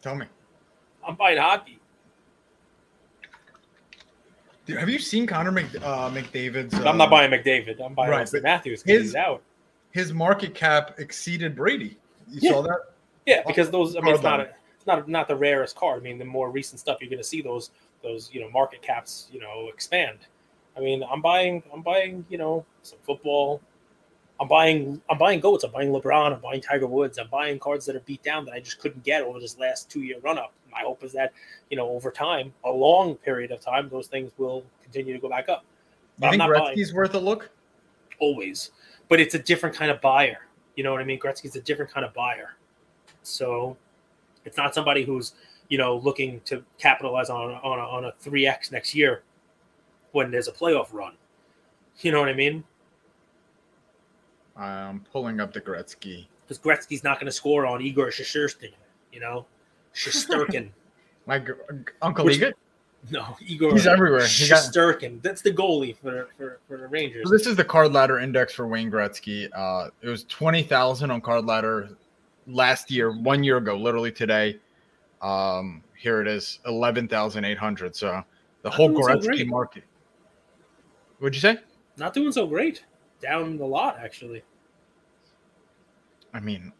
[0.03, 0.27] Tell me,
[1.07, 1.79] I'm buying hockey.
[4.67, 6.75] Dude, have you seen Connor Mc, uh, McDavid's?
[6.75, 7.85] I'm not uh, buying McDavid.
[7.85, 9.43] I'm buying right, Matthews his- he's out.
[9.91, 11.99] His market cap exceeded Brady.
[12.31, 12.51] You Yeah.
[12.53, 12.79] saw that?
[13.27, 13.95] Yeah, because those.
[13.97, 16.01] I mean, it's not a, it's not not the rarest card.
[16.01, 17.71] I mean, the more recent stuff you're going to see those
[18.03, 20.19] those you know market caps you know expand.
[20.77, 23.61] I mean, I'm buying I'm buying you know some football.
[24.41, 25.65] I'm buying I'm buying goats.
[25.65, 26.35] I'm buying LeBron.
[26.35, 27.19] I'm buying Tiger Woods.
[27.19, 29.91] I'm buying cards that are beat down that I just couldn't get over this last
[29.91, 30.53] two year run up.
[30.71, 31.33] My hope is that
[31.71, 35.29] you know over time, a long period of time, those things will continue to go
[35.29, 35.65] back up.
[36.19, 36.77] You I'm think not buying.
[36.77, 37.51] Gretzky's worth a look?
[38.23, 38.71] always.
[39.09, 40.47] but it's a different kind of buyer.
[40.77, 41.19] You know what I mean?
[41.19, 42.55] Gretzky's a different kind of buyer.
[43.23, 43.77] So
[44.45, 45.35] it's not somebody who's
[45.69, 49.23] you know looking to capitalize on on a, on a three x next year
[50.13, 51.15] when there's a playoff run.
[52.01, 52.65] You know what I mean?
[54.57, 56.27] I'm pulling up the Gretzky.
[56.47, 58.73] Because Gretzky's not going to score on Igor Shesterkin.
[59.13, 59.47] You know,
[59.95, 60.71] Shesterkin.
[61.27, 61.53] My gr-
[62.01, 62.53] uncle Which- Egan.
[63.11, 63.73] no, Igor.
[63.73, 64.27] He's everywhere.
[64.27, 64.73] He got-
[65.23, 67.29] That's the goalie for for, for the Rangers.
[67.29, 69.49] So this is the card ladder index for Wayne Gretzky.
[69.55, 71.91] Uh, it was twenty thousand on card ladder
[72.47, 74.59] last year, one year ago, literally today.
[75.23, 77.95] Um, here it is, eleven thousand eight hundred.
[77.95, 78.23] So
[78.63, 79.85] the Not whole doing so market.
[81.19, 81.59] What'd you say?
[81.97, 82.85] Not doing so great.
[83.21, 84.43] Down a lot actually.
[86.35, 86.73] I mean,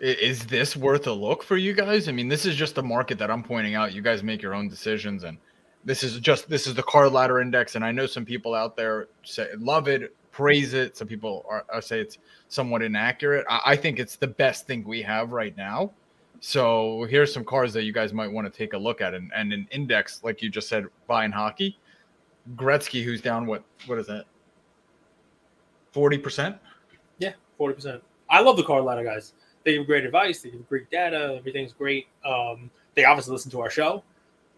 [0.00, 2.08] is this worth a look for you guys?
[2.08, 3.92] I mean, this is just the market that I'm pointing out.
[3.92, 5.36] You guys make your own decisions, and
[5.84, 7.74] this is just this is the card ladder index.
[7.74, 10.96] And I know some people out there say love it, praise it.
[10.96, 12.16] Some people are, are say it's
[12.48, 13.44] somewhat inaccurate.
[13.50, 15.92] I, I think it's the best thing we have right now.
[16.40, 19.30] So here's some cars that you guys might want to take a look at, and,
[19.36, 21.78] and an index like you just said, buying hockey.
[22.56, 24.24] Gretzky, who's down what what is that?
[25.92, 26.56] Forty percent.
[27.18, 28.02] Yeah, forty percent.
[28.30, 29.34] I love the ladder guys.
[29.64, 30.40] They give great advice.
[30.40, 31.36] They give great data.
[31.38, 32.06] Everything's great.
[32.24, 34.02] Um, they obviously listen to our show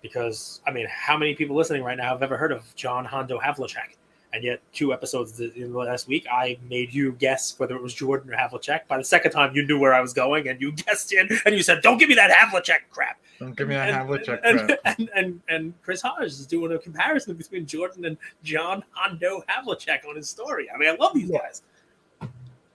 [0.03, 3.40] because I mean, how many people listening right now have ever heard of John Hondo
[3.40, 3.97] Havlicek?
[4.35, 7.92] And yet, two episodes in the last week, I made you guess whether it was
[7.92, 8.87] Jordan or Havlicek.
[8.88, 11.55] By the second time, you knew where I was going, and you guessed it, and
[11.55, 14.59] you said, "Don't give me that Havlicek crap." Don't give me that and, Havlicek and,
[14.61, 14.79] crap.
[14.99, 20.07] and, and, and Chris Hodge is doing a comparison between Jordan and John Hondo Havlicek
[20.09, 20.68] on his story.
[20.75, 21.62] I mean, I love these guys.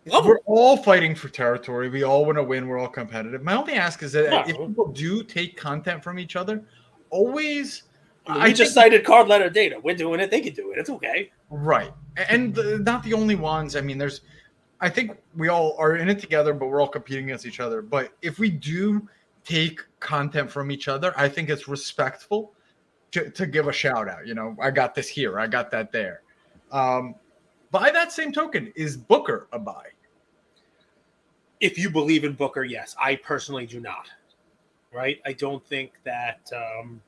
[0.06, 0.26] Love.
[0.26, 1.90] We're all fighting for territory.
[1.90, 2.68] We all want to win.
[2.68, 3.44] We're all competitive.
[3.44, 4.42] My only ask is that Yeah.
[4.48, 6.64] if people do take content from each other,
[7.10, 7.84] always
[8.26, 9.80] I, mean, I just think- cited card ladder data.
[9.84, 10.32] We're doing it.
[10.32, 10.78] They can do it.
[10.78, 11.32] It's okay.
[11.50, 11.94] Right,
[12.30, 13.76] and the, not the only ones.
[13.76, 14.22] I mean, there's.
[14.80, 17.82] I think we all are in it together, but we're all competing against each other.
[17.82, 19.08] But if we do
[19.44, 22.54] take content from each other, I think it's respectful
[23.12, 24.28] to, to give a shout out.
[24.28, 26.22] You know, I got this here, I got that there.
[26.72, 27.16] Um,
[27.72, 29.88] by that same token, is Booker a buy?
[31.60, 32.96] If you believe in Booker, yes.
[33.02, 34.10] I personally do not.
[34.94, 35.20] Right?
[35.26, 36.52] I don't think that.
[36.56, 37.02] Um,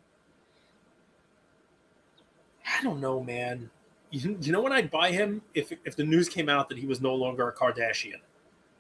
[2.66, 3.70] I don't know, man.
[4.12, 6.88] You, you know when I'd buy him if if the news came out that he
[6.88, 8.20] was no longer a Kardashian.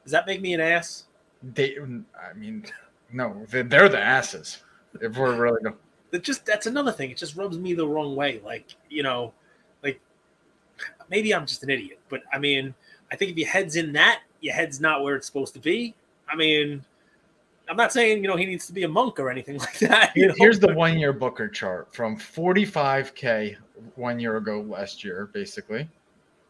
[0.03, 1.05] Does that make me an ass?
[1.53, 2.65] They, I mean,
[3.13, 4.63] no, they're, they're the asses.
[5.01, 5.75] If we're really going.
[6.11, 7.11] That just that's another thing.
[7.11, 8.41] It just rubs me the wrong way.
[8.43, 9.33] Like you know,
[9.83, 10.01] like
[11.09, 12.73] maybe I'm just an idiot, but I mean,
[13.11, 15.93] I think if your head's in that, your head's not where it's supposed to be.
[16.27, 16.83] I mean,
[17.69, 20.13] I'm not saying you know he needs to be a monk or anything like that.
[20.15, 23.55] you know, Here's the one year Booker chart from 45K
[23.95, 25.87] one year ago last year, basically,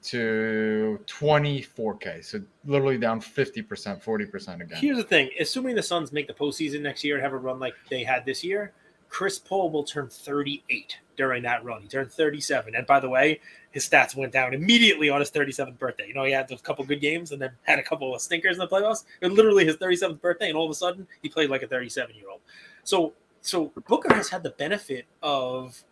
[0.04, 2.24] to 24K.
[2.24, 3.68] So literally down 50%,
[4.04, 4.78] 40% again.
[4.78, 7.60] Here's the thing: assuming the Suns make the postseason next year and have a run
[7.60, 8.74] like they had this year,
[9.10, 11.82] Chris Paul will turn 38 during that run.
[11.82, 15.78] He turned 37, and by the way, his stats went down immediately on his 37th
[15.78, 16.08] birthday.
[16.08, 18.56] You know, he had a couple good games and then had a couple of stinkers
[18.56, 19.04] in the playoffs.
[19.22, 22.16] It literally his 37th birthday, and all of a sudden, he played like a 37
[22.16, 22.42] year old.
[22.84, 25.84] So, so Booker has had the benefit of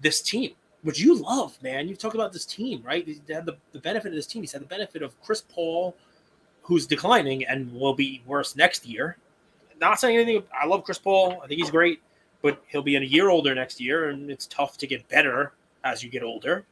[0.00, 0.52] this team,
[0.82, 1.88] which you love, man.
[1.88, 3.04] You've talked about this team, right?
[3.06, 4.42] He's had the, the benefit of this team.
[4.42, 5.96] He's had the benefit of Chris Paul,
[6.62, 9.16] who's declining and will be worse next year.
[9.80, 10.42] Not saying anything.
[10.58, 11.40] I love Chris Paul.
[11.42, 12.00] I think he's great,
[12.42, 15.52] but he'll be a year older next year, and it's tough to get better
[15.82, 16.64] as you get older.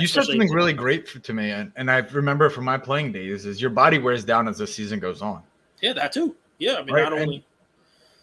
[0.00, 3.46] You said something really great to me, and, and I remember from my playing days
[3.46, 5.42] is your body wears down as the season goes on.
[5.80, 6.34] Yeah, that too.
[6.58, 7.46] Yeah, I mean, Right, not and- only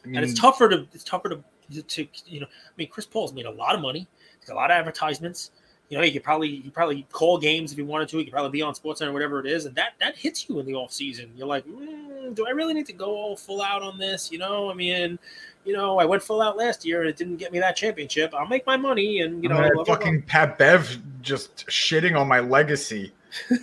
[0.03, 2.47] I mean, and it's tougher to it's tougher to to you know.
[2.47, 4.07] I mean, Chris Paul's made a lot of money.
[4.39, 5.51] He's got a lot of advertisements.
[5.89, 8.17] You know, he could probably he probably call games if he wanted to.
[8.17, 10.59] He could probably be on SportsCenter or whatever it is, and that that hits you
[10.59, 11.31] in the off season.
[11.35, 14.31] You're like, mm, do I really need to go all full out on this?
[14.31, 15.19] You know, I mean,
[15.65, 18.33] you know, I went full out last year and it didn't get me that championship.
[18.33, 19.95] I'll make my money, and you know, blah, blah.
[19.95, 23.11] fucking Pat Bev just shitting on my legacy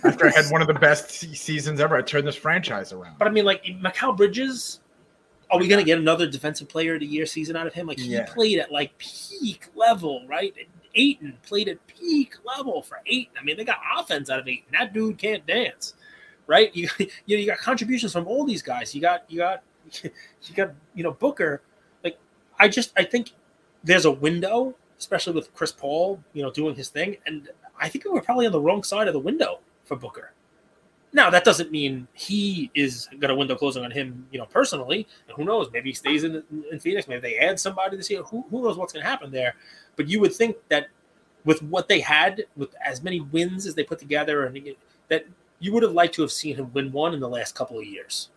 [0.03, 1.97] after I had one of the best seasons ever.
[1.97, 3.17] I turned this franchise around.
[3.17, 4.79] But I mean, like Mikal Bridges,
[5.51, 7.87] are we going to get another defensive player of the year season out of him?
[7.87, 8.25] Like he Yeah.
[8.25, 10.53] played at like peak level, right?
[10.95, 13.33] Ayton played at peak level for Ayton.
[13.39, 14.65] I mean, they got offense out of Ayton.
[14.71, 15.93] That dude can't dance,
[16.47, 16.75] right?
[16.75, 17.07] You you,
[17.37, 18.93] know, you got contributions from all these guys.
[18.93, 19.63] You got you got
[20.03, 20.11] you
[20.55, 21.61] got you know Booker.
[22.03, 22.17] Like
[22.59, 23.31] I just I think
[23.83, 28.05] there's a window, especially with Chris Paul, you know, doing his thing, and I think
[28.05, 30.33] we were probably on the wrong side of the window for Booker.
[31.11, 35.07] Now that doesn't mean he is got a window closing on him, you know, personally.
[35.27, 35.69] And who knows?
[35.71, 37.07] Maybe he stays in, in Phoenix.
[37.07, 38.21] Maybe they add somebody this year.
[38.23, 39.55] Who, who knows what's going to happen there?
[39.95, 40.87] But you would think that
[41.45, 44.75] with what they had, with as many wins as they put together, and
[45.07, 45.25] that
[45.59, 47.85] you would have liked to have seen him win one in the last couple of
[47.85, 48.29] years.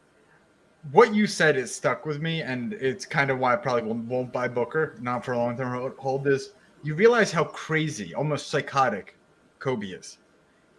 [0.91, 4.05] What you said is stuck with me, and it's kind of why I probably won't,
[4.07, 6.27] won't buy Booker, not for a long term hold.
[6.27, 9.17] Is you realize how crazy, almost psychotic,
[9.59, 10.19] Kobe is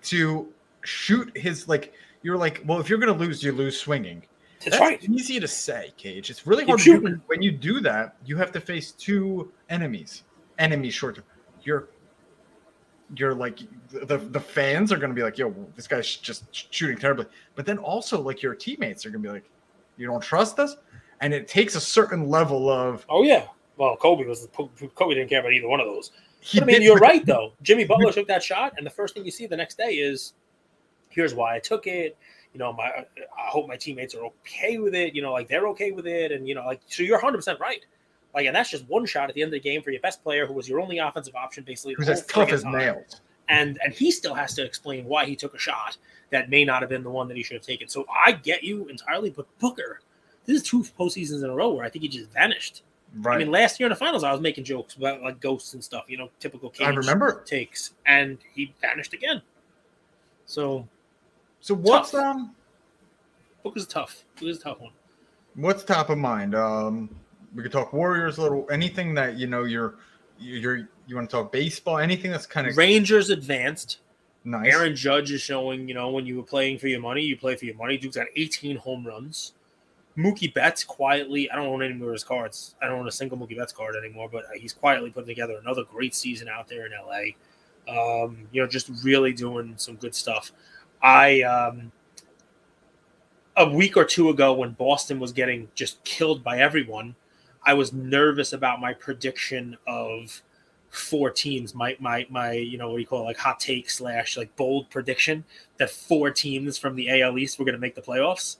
[0.04, 0.52] to
[0.84, 1.94] shoot his like.
[2.22, 4.24] You're like, well, if you're gonna lose, you lose swinging.
[4.64, 5.10] That's, That's right.
[5.10, 6.30] easy to say, Cage.
[6.30, 7.22] It's really hard to do.
[7.28, 10.24] When you do that, you have to face two enemies.
[10.58, 11.26] Enemies short term.
[11.64, 11.90] You're
[13.16, 13.60] you're like
[13.92, 17.26] the the fans are gonna be like, yo, this guy's just shooting terribly.
[17.56, 19.50] But then also like your teammates are gonna be like,
[19.98, 20.78] you don't trust us?
[21.22, 23.48] And it takes a certain level of Oh yeah.
[23.78, 24.48] Well, Kobe was
[24.96, 26.12] Kobe didn't care about either one of those.
[26.54, 27.54] But I mean, did- you're right though.
[27.62, 30.34] Jimmy Butler took that shot, and the first thing you see the next day is,
[31.14, 32.18] "Here's why I took it."
[32.54, 33.06] You know, my I
[33.48, 35.16] hope my teammates are okay with it.
[35.16, 37.60] You know, like they're okay with it, and you know, like so you're 100 percent
[37.60, 37.86] right.
[38.34, 40.24] Like, and that's just one shot at the end of the game for your best
[40.24, 41.94] player, who was your only offensive option, basically.
[41.94, 43.22] Who's as tough as nails.
[43.48, 45.98] and and he still has to explain why he took a shot
[46.32, 47.88] that may not have been the one that he should have taken.
[47.88, 50.02] So I get you entirely, but Booker,
[50.46, 52.82] this is two postseasons in a row where I think he just vanished.
[53.16, 53.36] Right.
[53.36, 55.84] I mean, last year in the finals, I was making jokes about like ghosts and
[55.84, 57.44] stuff, you know, typical I remember.
[57.46, 59.44] takes, and he vanished again.
[60.48, 60.88] So
[61.64, 62.26] So what's Tough.
[62.26, 62.56] um
[63.64, 64.26] Booker's tough.
[64.36, 64.92] Booker's a tough one.
[65.56, 66.56] what's top of mind?
[66.56, 67.10] Um
[67.56, 69.96] we could talk Warriors a little anything that you know you're
[70.38, 74.00] you're you want to talk baseball, anything that's kind of Rangers advanced.
[74.44, 74.74] nice.
[74.74, 77.56] Aaron Judge is showing, you know, when you were playing for your money, you play
[77.56, 77.98] for your money.
[77.98, 79.54] Dude's got 18 home runs.
[80.18, 82.76] Mookie Betts quietly, I don't own any more of his cards.
[82.82, 85.84] I don't own a single Mookie Betts card anymore, but he's quietly putting together another
[85.86, 87.34] great season out there in LA.
[87.88, 90.52] Um, you know, just really doing some good stuff.
[91.04, 91.92] I, um,
[93.56, 97.16] a week or two ago when Boston was getting just killed by everyone,
[97.66, 100.42] I was nervous about my prediction of
[100.90, 101.74] four teams.
[101.74, 104.56] My my my you know what do you call it like hot take slash like
[104.56, 105.44] bold prediction
[105.78, 108.58] that four teams from the AL East were going to make the playoffs.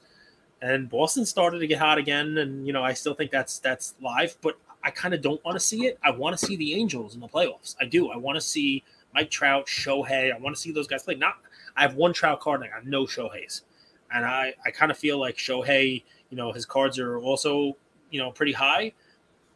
[0.62, 3.96] And Boston started to get hot again, and you know I still think that's that's
[4.02, 6.00] live, but I kind of don't want to see it.
[6.04, 7.76] I want to see the Angels in the playoffs.
[7.80, 8.10] I do.
[8.10, 10.34] I want to see Mike Trout, Shohei.
[10.34, 11.16] I want to see those guys play.
[11.16, 11.36] Not
[11.76, 13.64] I have one Trout card and I got no Shohei's,
[14.14, 16.04] and I I kind of feel like Shohei.
[16.30, 17.78] You know his cards are also
[18.10, 18.94] you know pretty high,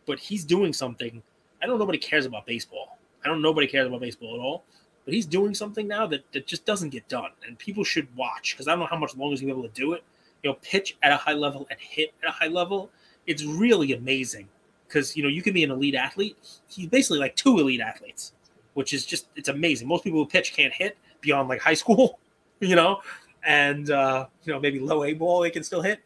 [0.05, 1.21] but he's doing something.
[1.61, 2.97] I don't nobody cares about baseball.
[3.23, 4.63] I don't nobody cares about baseball at all.
[5.05, 8.53] But he's doing something now that, that just doesn't get done, and people should watch
[8.53, 10.03] because I don't know how much longer he's gonna be able to do it.
[10.43, 12.89] You know, pitch at a high level and hit at a high level.
[13.25, 14.49] It's really amazing
[14.87, 16.37] because you know you can be an elite athlete.
[16.67, 18.33] He's basically like two elite athletes,
[18.73, 19.87] which is just it's amazing.
[19.87, 22.19] Most people who pitch can't hit beyond like high school,
[22.59, 23.01] you know,
[23.45, 25.99] and uh, you know maybe low A ball they can still hit.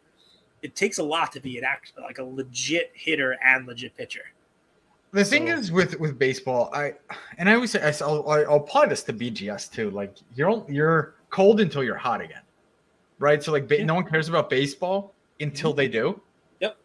[0.61, 4.21] It takes a lot to be an act like a legit hitter and legit pitcher.
[5.11, 6.93] The thing So- is with with baseball, I
[7.37, 9.89] and I always say I- I'll, I'll apply this to BGS too.
[9.91, 12.43] Like you're you're cold until you're hot again,
[13.19, 13.41] right?
[13.43, 13.83] So like Yeah.
[13.85, 16.21] no one cares about baseball until they do.
[16.59, 16.77] Yep.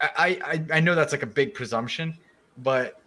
[0.00, 2.16] I, I I know that's like a big presumption,
[2.58, 2.98] but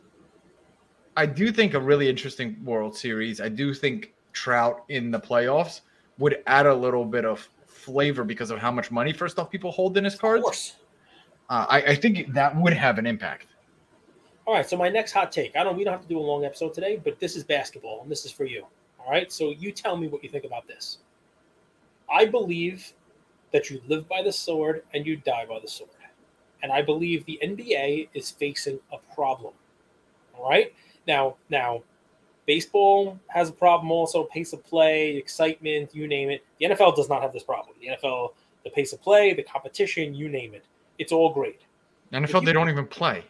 [1.17, 3.41] I do think a really interesting World Series.
[3.41, 5.81] I do think Trout in the playoffs
[6.19, 9.71] would add a little bit of flavor because of how much money first off people
[9.71, 10.75] hold in his cards.
[11.49, 13.47] Uh, I, I think that would have an impact.
[14.45, 15.55] All right, so my next hot take.
[15.55, 15.75] I don't.
[15.75, 18.25] We don't have to do a long episode today, but this is basketball, and this
[18.25, 18.65] is for you.
[18.99, 20.99] All right, so you tell me what you think about this.
[22.11, 22.93] I believe
[23.51, 25.89] that you live by the sword and you die by the sword,
[26.61, 29.53] and I believe the NBA is facing a problem.
[30.37, 30.73] All right,
[31.07, 31.81] now, now,
[32.45, 34.23] baseball has a problem also.
[34.25, 36.43] Pace of play, excitement, you name it.
[36.59, 37.75] The NFL does not have this problem.
[37.81, 40.65] The NFL, the pace of play, the competition, you name it.
[40.97, 41.61] It's all great.
[42.13, 43.23] NFL, they don't even play.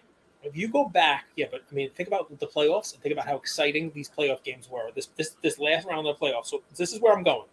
[0.43, 3.25] If you go back, yeah, but I mean, think about the playoffs and think about
[3.25, 4.91] how exciting these playoff games were.
[4.93, 6.45] This this this last round of the playoffs.
[6.47, 7.47] So this is where I'm going.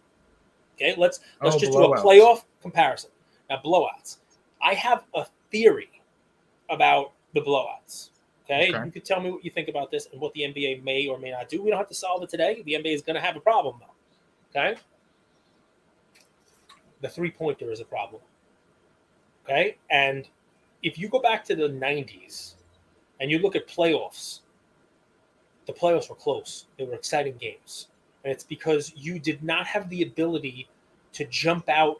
[0.75, 1.95] Okay, let's let's Oh, just blowouts.
[1.95, 3.09] do a playoff comparison.
[3.49, 4.17] Now, blowouts.
[4.61, 5.89] I have a theory
[6.69, 8.09] about the blowouts.
[8.45, 8.73] Okay?
[8.73, 8.85] Okay.
[8.85, 11.17] you could tell me what you think about this and what the NBA may or
[11.17, 11.61] may not do.
[11.61, 12.61] We don't have to solve it today.
[12.65, 14.59] The NBA is going to have a problem though.
[14.59, 14.79] Okay,
[17.01, 18.21] the three pointer is a problem.
[19.45, 20.27] Okay, and
[20.83, 22.55] if you go back to the '90s
[23.19, 24.41] and you look at playoffs,
[25.65, 26.67] the playoffs were close.
[26.77, 27.87] They were exciting games.
[28.23, 30.67] And it's because you did not have the ability
[31.13, 31.97] to jump out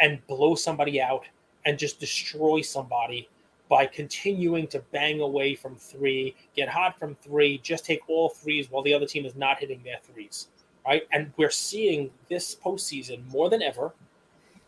[0.00, 1.24] and blow somebody out
[1.64, 3.28] and just destroy somebody
[3.70, 8.70] by continuing to bang away from three, get hot from three, just take all threes
[8.70, 10.48] while the other team is not hitting their threes.
[10.84, 11.04] Right.
[11.12, 13.92] And we're seeing this postseason more than ever.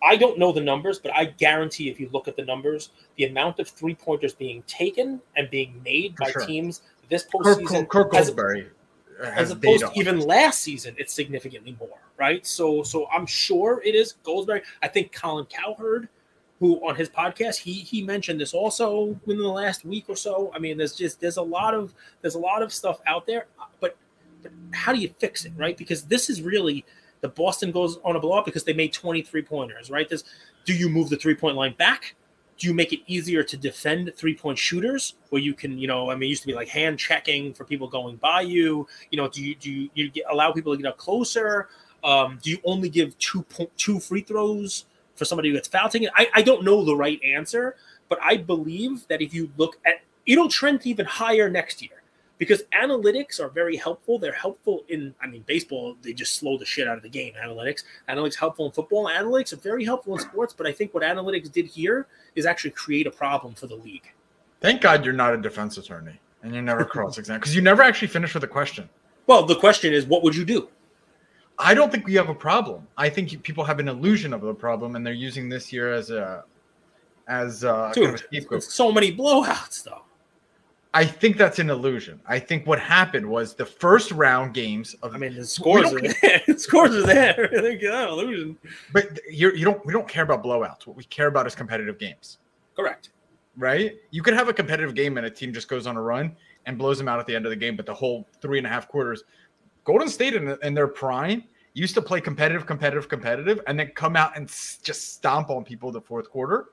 [0.02, 3.24] I don't know the numbers, but I guarantee if you look at the numbers, the
[3.24, 6.46] amount of three pointers being taken and being made For by sure.
[6.46, 8.68] teams this postseason Kirk has- Goldsberry
[9.22, 12.44] as opposed to even last season, it's significantly more, right?
[12.46, 14.62] So, so I'm sure it is Goldsberry.
[14.82, 16.08] I think Colin Cowherd,
[16.62, 20.52] who on his podcast, he he mentioned this also within the last week or so.
[20.54, 23.46] I mean, there's just there's a lot of there's a lot of stuff out there,
[23.80, 23.96] but
[24.44, 25.76] but how do you fix it, right?
[25.76, 26.84] Because this is really
[27.20, 30.08] the Boston goes on a blowout because they made 23 pointers, right?
[30.08, 30.22] This,
[30.64, 32.14] do you move the three point line back?
[32.58, 36.12] Do you make it easier to defend three point shooters where you can, you know,
[36.12, 38.86] I mean, it used to be like hand checking for people going by you.
[39.10, 41.70] You know, do you do you, you allow people to get up closer?
[42.04, 44.84] Um, do you only give two point two free throws
[45.14, 46.10] for somebody who gets foul taken?
[46.14, 47.76] I, I don't know the right answer,
[48.08, 52.02] but I believe that if you look at it'll trend even higher next year
[52.38, 54.18] because analytics are very helpful.
[54.18, 57.34] They're helpful in, I mean, baseball, they just slow the shit out of the game.
[57.40, 59.06] Analytics, analytics helpful in football.
[59.06, 62.70] Analytics are very helpful in sports, but I think what analytics did here is actually
[62.70, 64.12] create a problem for the league.
[64.60, 67.82] Thank God you're not a defense attorney and you're never cross examined because you never
[67.82, 68.88] actually finish with a question.
[69.26, 70.68] Well, the question is, what would you do?
[71.58, 72.86] I don't think we have a problem.
[72.96, 76.10] I think people have an illusion of a problem, and they're using this year as
[76.10, 76.44] a
[77.28, 78.62] as a, Dude, kind of scapegoat.
[78.64, 80.02] so many blowouts, though.
[80.94, 82.20] I think that's an illusion.
[82.26, 86.00] I think what happened was the first round games of I mean, the scores are
[86.00, 86.42] there.
[86.46, 87.48] the scores are there.
[87.56, 88.58] I think, yeah, illusion.
[88.92, 90.86] but you're, you don't we don't care about blowouts.
[90.86, 92.38] What we care about is competitive games,
[92.76, 93.10] Correct.
[93.56, 93.94] right?
[94.10, 96.36] You could have a competitive game and a team just goes on a run
[96.66, 98.66] and blows them out at the end of the game, but the whole three and
[98.66, 99.24] a half quarters,
[99.84, 104.16] Golden State in, in their prime used to play competitive, competitive, competitive, and then come
[104.16, 106.66] out and s- just stomp on people the fourth quarter.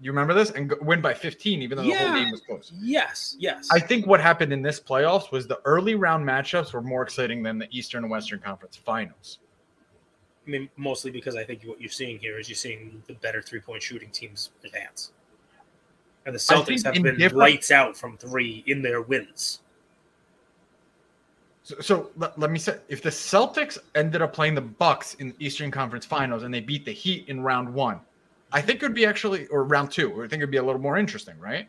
[0.00, 2.72] You remember this and go, win by 15, even though the whole game was close.
[2.80, 3.68] Yes, yes.
[3.72, 7.42] I think what happened in this playoffs was the early round matchups were more exciting
[7.42, 9.38] than the Eastern and Western Conference finals.
[10.46, 13.40] I mean, mostly because I think what you're seeing here is you're seeing the better
[13.40, 15.12] three point shooting teams advance.
[16.26, 19.60] And the Celtics have been lights out from three in their wins.
[21.64, 25.28] So, so let, let me say, if the Celtics ended up playing the Bucks in
[25.28, 28.00] the Eastern Conference Finals and they beat the Heat in round one,
[28.52, 30.80] I think it would be actually, or round two, I think it'd be a little
[30.80, 31.68] more interesting, right?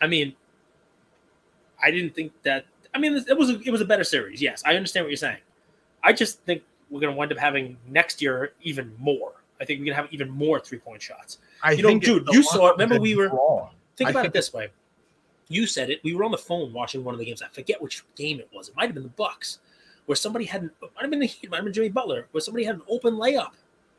[0.00, 0.34] I mean,
[1.82, 2.64] I didn't think that.
[2.94, 4.40] I mean, it was a, it was a better series.
[4.40, 5.38] Yes, I understand what you're saying.
[6.02, 9.32] I just think we're going to wind up having next year even more.
[9.60, 11.38] I think we're going to have even more three point shots.
[11.62, 12.72] I You know, think dude, you saw it.
[12.72, 13.68] Remember we were- draw.
[13.96, 14.68] Think I about think it this way.
[15.48, 16.00] You said it.
[16.02, 17.42] We were on the phone watching one of the games.
[17.42, 18.68] I forget which game it was.
[18.68, 19.60] It might have been the Bucks,
[20.06, 22.26] where somebody had an, it might have been the Heat, might have been Jimmy Butler,
[22.32, 23.50] where somebody had an open layup.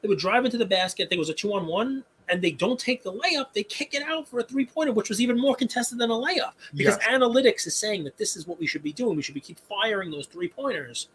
[0.02, 1.08] They would drive into the basket.
[1.10, 3.54] It was a two on one, and they don't take the layup.
[3.54, 6.14] They kick it out for a three pointer, which was even more contested than a
[6.14, 7.08] layup because Yes.
[7.08, 9.16] analytics is saying that this is what we should be doing.
[9.16, 11.08] We should be keep firing those three pointers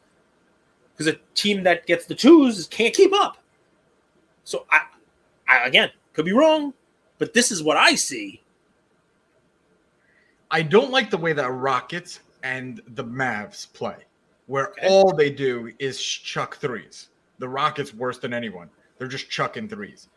[0.93, 3.39] because a team that gets the twos can't keep up.
[4.45, 4.83] So I,
[5.49, 6.75] I again could be wrong,
[7.19, 8.42] but this is what I see.
[10.53, 13.97] I don't like the way that Rockets and the Mavs play,
[14.47, 14.87] where Okay.
[14.87, 17.09] all they do is chuck threes.
[17.39, 18.69] The Rockets worse than anyone.
[18.99, 20.09] They're just chucking threes.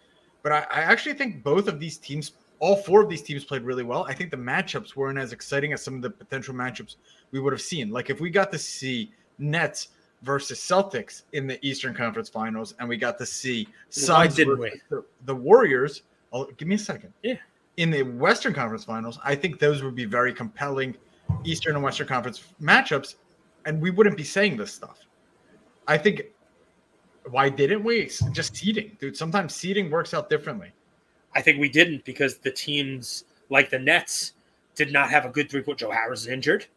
[0.43, 3.63] But I, I actually think both of these teams, all four of these teams played
[3.63, 4.03] really well.
[4.03, 6.97] I think the matchups weren't as exciting as some of the potential matchups
[7.31, 7.89] we would have seen.
[7.89, 9.89] Like if we got to see Nets
[10.21, 14.79] versus Celtics in the Eastern Conference Finals, and we got to see Suns didn't versus
[14.89, 16.03] the, the Warriors.
[16.33, 17.13] Oh, give me a second.
[17.23, 17.35] Yeah.
[17.77, 20.95] In the Western Conference Finals, I think those would be very compelling
[21.43, 23.15] Eastern and Western Conference matchups,
[23.65, 25.05] and we wouldn't be saying this stuff.
[25.87, 26.23] I think.
[27.31, 28.05] Why didn't we?
[28.31, 29.17] Just seeding, dude.
[29.17, 30.71] Sometimes seeding works out differently.
[31.33, 34.33] I think we didn't because the teams like the Nets
[34.75, 35.79] did not have a good three point.
[35.79, 36.67] Joe Harris is injured.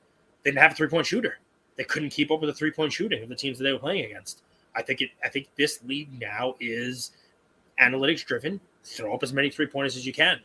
[0.43, 1.39] They didn't have a three point shooter.
[1.77, 3.79] They couldn't keep up with the three point shooting of the teams that they were
[3.79, 4.43] playing against.
[4.75, 5.11] I think it.
[5.25, 7.13] I think this league now is
[7.81, 8.61] analytics driven.
[8.85, 10.41] Throw up as many three pointers as you can,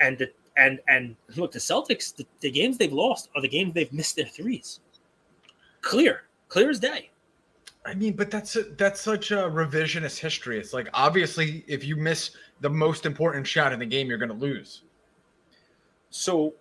[0.00, 2.14] and the, and and look, the Celtics.
[2.14, 4.80] The, the games they've lost are the games they've missed their threes.
[5.80, 7.10] Clear, clear as day.
[7.86, 10.58] I mean, but that's a, that's such a revisionist history.
[10.58, 14.28] It's like obviously, if you miss the most important shot in the game, you're going
[14.28, 14.82] to lose.
[16.10, 16.54] So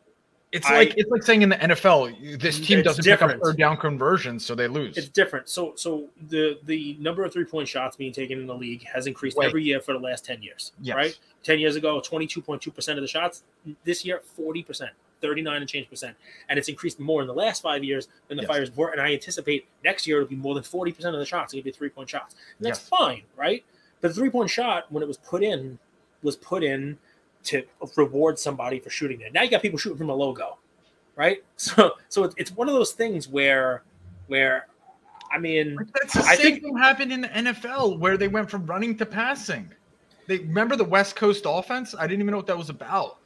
[0.54, 3.32] It's I- like it's like saying in the NFL, this mm, team doesn't pick up
[3.44, 4.98] third down conversions, so they lose.
[4.98, 5.50] It's different.
[5.50, 9.08] So so the the number of three point shots being taken in the league has
[9.08, 9.48] increased Wait.
[9.48, 10.72] every year for the last ten years.
[10.82, 10.96] Yes.
[10.96, 11.20] Right?
[11.44, 13.44] Ten years ago, twenty two point two percent of the shots.
[13.84, 14.92] This year, forty percent,
[15.22, 16.16] thirty nine and change percent,
[16.48, 18.56] and it's increased more in the last five years than the Yes.
[18.56, 18.92] years before.
[18.92, 21.62] And I anticipate next year it'll be more than forty percent of the shots will
[21.62, 22.36] be three point shots.
[22.58, 22.88] And that's Yes.
[22.88, 23.66] fine, right?
[24.00, 25.78] But the three point shot when it was put in
[26.24, 26.98] was put in
[27.46, 27.64] to
[27.96, 29.34] reward somebody for shooting it.
[29.34, 30.58] Now you got people shooting from a logo,
[31.16, 31.44] right?
[31.58, 33.84] So so it's, it's one of those things where
[34.28, 34.68] where
[35.32, 38.50] I mean that's the I same think- thing happened in the NFL where they went
[38.50, 39.70] from running to passing.
[40.28, 41.96] They remember the West Coast offense.
[41.98, 43.18] I didn't even know what that was about.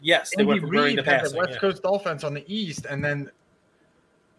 [0.00, 1.38] yes they Andy went from running to had the passing.
[1.38, 1.58] West yeah.
[1.58, 3.30] Coast offense on the East, and then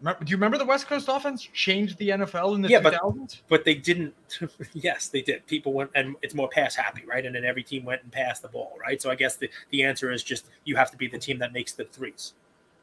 [0.02, 3.40] Do you remember the West Coast offense changed the NFL in the Yeah, but- 2000s?
[3.48, 4.14] but they didn't.
[4.72, 5.46] yes, they did.
[5.46, 7.24] People went, and it's more pass happy, right?
[7.24, 9.00] And then every team went and passed the ball, right?
[9.00, 11.52] So I guess the, the answer is just you have to be the team that
[11.52, 12.34] makes the threes.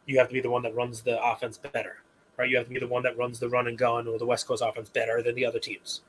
[0.05, 1.97] You have to be the one that runs the offense better,
[2.38, 2.49] right?
[2.49, 4.47] You have to be the one that runs the run and gun or the West
[4.47, 6.01] Coast offense better than the other teams,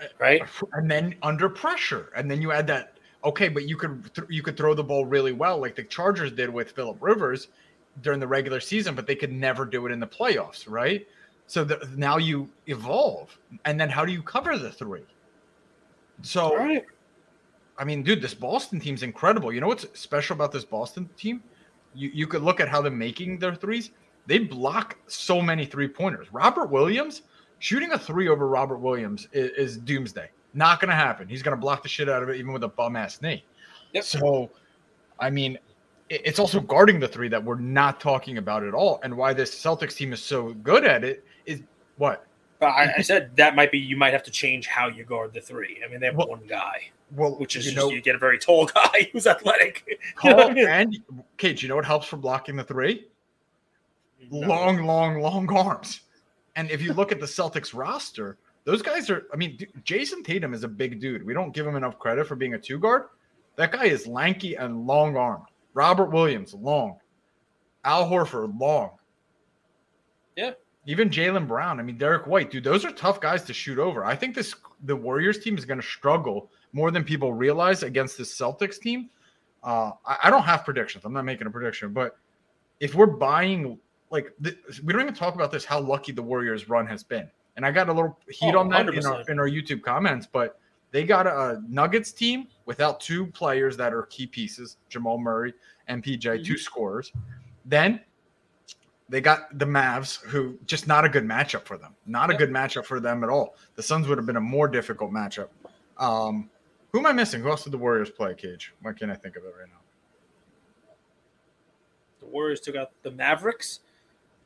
[0.00, 0.42] uh, right?
[0.72, 2.94] and then under pressure, and then you add that.
[3.24, 6.32] Okay, but you could th- you could throw the ball really well, like the Chargers
[6.32, 7.48] did with Philip Rivers
[8.02, 11.06] during the regular season, but they could never do it in the playoffs, right?
[11.46, 15.04] So the, now you evolve, and then how do you cover the three?
[16.22, 16.84] So right.
[17.78, 19.52] I mean, dude, this Boston team's incredible.
[19.52, 21.42] You know what's special about this Boston team?
[21.94, 23.90] You you could look at how they're making their threes.
[24.26, 26.32] They block so many three pointers.
[26.32, 27.22] Robert Williams
[27.60, 30.28] shooting a three over Robert Williams is, is doomsday.
[30.54, 31.28] Not gonna happen.
[31.28, 33.44] He's gonna block the shit out of it, even with a bum ass knee.
[33.94, 34.04] Yep.
[34.04, 34.50] So,
[35.18, 35.58] I mean,
[36.10, 39.54] it's also guarding the three that we're not talking about at all, and why this
[39.54, 41.62] Celtics team is so good at it is
[41.96, 42.26] what
[42.60, 45.32] But I, I said that might be you might have to change how you guard
[45.32, 45.80] the three.
[45.84, 48.14] I mean, they have Well, one guy, well, which is you just know, you get
[48.14, 49.84] a very tall guy who's athletic.
[50.24, 50.66] You know I mean?
[50.66, 50.96] and
[51.36, 51.62] Kate.
[51.62, 53.06] You know what helps for blocking the three?
[54.30, 54.46] No.
[54.48, 56.00] long, long, long arms.
[56.56, 59.26] And if you look at the Celtics roster, those guys are.
[59.32, 61.24] I mean, dude, Jayson Tatum is a big dude.
[61.24, 63.04] We don't give him enough credit for being a two guard.
[63.56, 65.44] That guy is lanky and long armed.
[65.78, 66.98] Robert Williams, long.
[67.84, 68.90] Al Horford, long.
[70.34, 70.54] Yeah.
[70.86, 71.78] Even Jaylen Brown.
[71.78, 72.64] I mean, Derrick White, dude.
[72.64, 74.04] Those are tough guys to shoot over.
[74.04, 78.18] I think this the Warriors team is going to struggle more than people realize against
[78.18, 79.08] this Celtics team.
[79.62, 81.04] Uh, I, I don't have predictions.
[81.04, 82.16] I'm not making a prediction, but
[82.80, 83.78] if we're buying
[84.10, 87.30] like th- we don't even talk about this how lucky the Warriors run has been.
[87.56, 90.26] And I got a little heat Oh, on that in our in our YouTube comments,
[90.26, 90.58] but
[90.90, 95.52] they got a, Nuggets team without two players that are key pieces, Jamal Murray
[95.86, 97.12] and PJ, two scorers.
[97.64, 98.00] Then
[99.08, 101.94] they got the Mavs, who just not a good matchup for them.
[102.06, 102.38] Not a Yep.
[102.38, 103.56] good matchup for them at all.
[103.74, 105.48] The Suns would have been a more difficult matchup.
[105.98, 106.50] Um,
[106.92, 107.42] who am I missing?
[107.42, 108.72] Who else did the Warriors play, Cage?
[108.82, 109.80] Why can't I think of it right now?
[112.20, 113.80] The Warriors took out the Mavericks.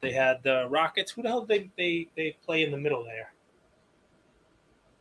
[0.01, 1.12] They had the Rockets.
[1.12, 3.32] Who the hell did they they they play in the middle there?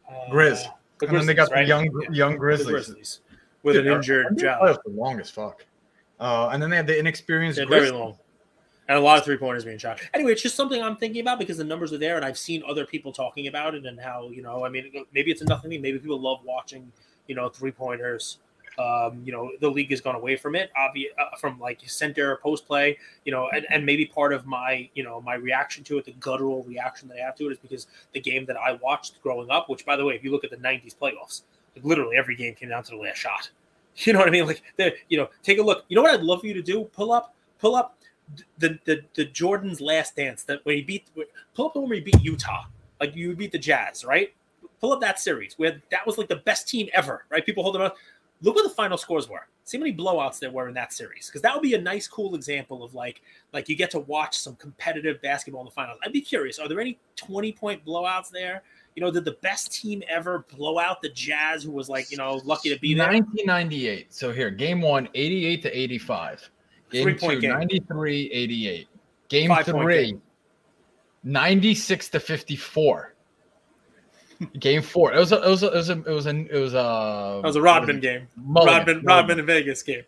[0.09, 0.65] Uh, Grizz.
[1.01, 1.63] The and then they got right?
[1.63, 2.69] the young Yeah, young Grizzlies.
[2.69, 3.19] Grizzlies
[3.63, 4.61] with Dude, an injured our job.
[4.61, 5.65] playoffs were long as fuck.
[6.19, 8.17] Uh, and then they had the inexperienced They're very long.
[8.87, 9.99] And a lot of three pointers being shot.
[10.13, 12.61] Anyway, it's just something I'm thinking about because the numbers are there, and I've seen
[12.67, 14.65] other people talking about it and how you know.
[14.65, 15.81] I mean, maybe it's a nothing thing.
[15.81, 16.91] Maybe people love watching,
[17.27, 18.37] you know, three pointers.
[18.77, 22.37] Um, you know, the league has gone away from it, obvious uh, from like center
[22.37, 22.97] post play.
[23.25, 26.13] You know, and, and maybe part of my you know my reaction to it, the
[26.13, 29.49] guttural reaction that I have to it, is because the game that I watched growing
[29.49, 29.69] up.
[29.69, 31.41] Which, by the way, if you look at the '90s playoffs,
[31.75, 33.49] like literally every game came down to the last shot.
[33.93, 34.47] You know what I mean?
[34.47, 35.83] Like, the, you know, take a look.
[35.89, 36.85] You know what I'd love for you to do?
[36.93, 37.97] Pull up, pull up
[38.57, 41.07] the the, the Jordan's last dance that when he beat
[41.53, 42.65] pull up the one where he beat Utah,
[42.99, 44.33] like you beat the Jazz, right?
[44.79, 47.45] Pull up that series where that was like the best team ever, right?
[47.45, 47.97] People hold them up.
[48.41, 49.47] Look what the final scores were.
[49.63, 52.07] See how many blowouts there were in that series, because that would be a nice,
[52.07, 53.21] cool example of like
[53.53, 55.99] like you get to watch some competitive basketball in the finals.
[56.03, 56.57] I'd be curious.
[56.57, 58.63] Are there any twenty point blowouts there?
[58.95, 62.17] You know, did the best team ever blow out the Jazz, who was like you
[62.17, 63.07] know lucky to be there?
[63.07, 64.13] 1998.
[64.13, 66.49] So here, game one, 88 to 85.
[66.89, 67.51] Game Three-point two, game.
[67.51, 68.87] 93, 88.
[69.29, 70.21] Game three, game.
[71.23, 73.13] 96 to 54.
[74.59, 75.13] Game four.
[75.13, 77.39] It was a, it was a, it was a, it was a, it was a,
[77.41, 78.27] That was a Rodman game.
[78.35, 79.05] Mulligan, Rodman.
[79.05, 80.03] Rodman in Vegas game.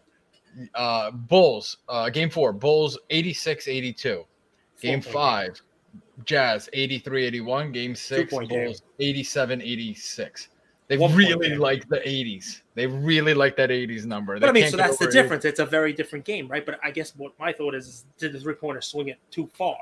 [0.75, 4.23] uh, Bulls, uh, game four, Bulls 86 82.
[4.81, 5.61] Game five,
[6.25, 7.71] Jazz 83 81.
[7.71, 8.47] Game six, game.
[8.47, 10.49] Bulls 87 86.
[10.89, 11.59] They One-point really game.
[11.59, 12.61] like the 80s.
[12.75, 14.37] They really like that 80s number.
[14.37, 15.13] But I mean, so that's the over it.
[15.13, 15.45] difference.
[15.45, 16.65] It's a very different game, right?
[16.65, 19.47] But I guess what my thought is, is did the three pointer swing it too
[19.53, 19.77] far?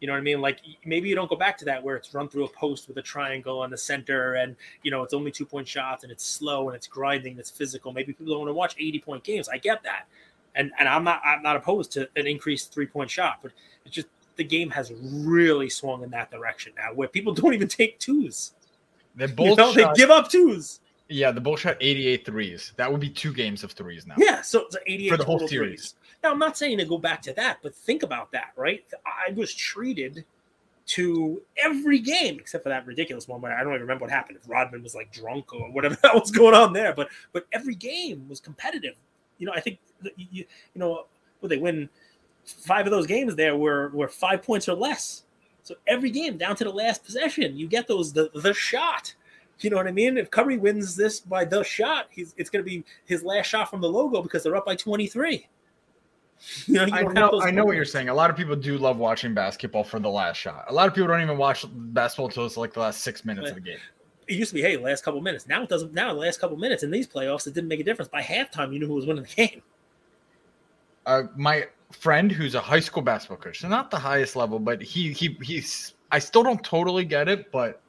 [0.00, 0.40] You know what I mean?
[0.40, 2.96] Like maybe you don't go back to that where it's run through a post with
[2.98, 6.24] a triangle on the center, and you know it's only two point shots, and it's
[6.24, 7.92] slow and it's grinding, and it's physical.
[7.92, 9.48] Maybe people don't want to watch eighty point games.
[9.48, 10.06] I get that,
[10.54, 13.50] and and I'm not I'm not opposed to an increased three point shot, but
[13.84, 17.66] it's just the game has really swung in that direction now, where people don't even
[17.68, 18.52] take twos.
[19.16, 20.78] The You Bulls know, they give up twos.
[21.08, 22.72] yeah, the Bulls shot 88 threes.
[22.76, 24.14] That would be two games of threes now.
[24.16, 25.50] Yeah, so it's 88 For the whole series.
[25.50, 25.94] threes.
[26.22, 28.84] Now, I'm not saying to go back to that, but think about that, right?
[29.06, 30.24] I was treated
[30.86, 34.38] to every game except for that ridiculous one where I don't even remember what happened.
[34.42, 37.74] If Rodman was like drunk or whatever that was going on there, but but every
[37.74, 38.94] game was competitive.
[39.38, 39.78] You know, I think
[40.16, 41.06] you, you know,
[41.40, 41.88] would they win
[42.44, 45.24] five of those games there were were five points or less.
[45.62, 49.14] So every game down to the last possession, you get those the the shot.
[49.60, 50.16] You know what I mean?
[50.16, 53.68] If Curry wins this by the shot, he's it's going to be his last shot
[53.68, 55.46] from the logo because they're up by 23.
[56.66, 58.08] You know, you I know, I know what you're saying.
[58.08, 60.66] A lot of people do love watching basketball for the last shot.
[60.68, 63.48] A lot of people don't even watch basketball until it's like the last six minutes
[63.48, 63.78] of the game.
[64.28, 65.48] It used to be, hey, last couple minutes.
[65.48, 65.92] Now it doesn't.
[65.94, 68.08] Now the last couple minutes in these playoffs, it didn't make a difference.
[68.08, 69.62] By halftime, you knew who was winning the game.
[71.06, 74.82] Uh, my friend, who's a high school basketball coach, so not the highest level, but
[74.82, 75.94] he he he's.
[76.12, 77.80] I still don't totally get it, but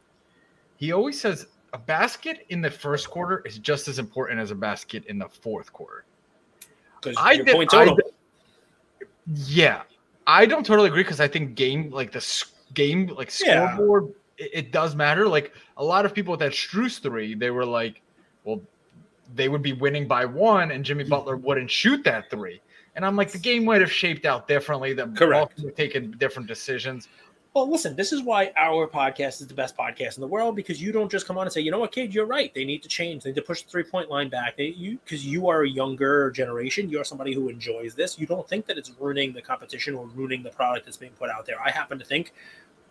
[0.77, 4.55] he always says a basket in the first quarter is just as important as a
[4.55, 6.05] basket in the fourth quarter.
[7.01, 7.95] Because I your did- point I did-
[9.33, 9.83] Yeah,
[10.27, 13.75] I don't totally agree because I think game like the game like Yeah.
[13.75, 15.27] scoreboard it, it does matter.
[15.27, 18.01] Like a lot of people with that Struce three, they were like,
[18.43, 18.61] well,
[19.35, 21.09] they would be winning by one, and Jimmy mm.
[21.09, 22.61] Butler wouldn't shoot that three.
[22.95, 24.93] And I'm like, the game might have shaped out differently.
[24.93, 25.55] That Correct.
[25.55, 27.07] could have taken different decisions.
[27.55, 30.79] Well, listen, this is why our podcast is the best podcast in the world because
[30.79, 32.53] you don't just come on and say, you know what, kid, you're right.
[32.53, 33.23] They need to change.
[33.23, 34.55] They need to push the three point line back.
[34.55, 36.89] They, you because you are a younger generation.
[36.89, 38.19] You're somebody who enjoys this.
[38.19, 41.31] You don't think that it's ruining the competition or ruining the product that's being put
[41.31, 41.59] out there.
[41.59, 42.33] I happen to think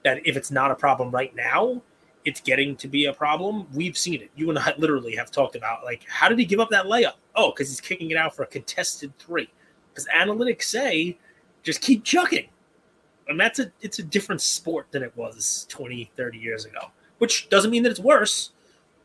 [0.02, 1.80] that if it's not a problem right now,
[2.24, 3.68] it's getting to be a problem.
[3.72, 4.30] We've seen it.
[4.34, 7.14] You and I literally have talked about like, how did he give up that layup?
[7.36, 9.48] Oh, because he's kicking it out for a contested three.
[9.94, 11.16] Because analytics say
[11.62, 12.48] just keep chucking
[13.28, 16.80] and that's a it's a different sport than it was 20 30 years ago
[17.18, 18.50] which doesn't mean that it's worse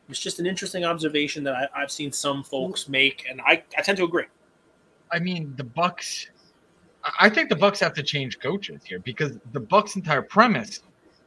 [0.10, 3.82] it's just an interesting observation that I, i've seen some folks make and I, I
[3.82, 4.26] tend to agree
[5.14, 6.28] I mean, the Bucks.
[7.20, 10.82] I- think the Bucks have to change coaches here because the Bucks' entire premise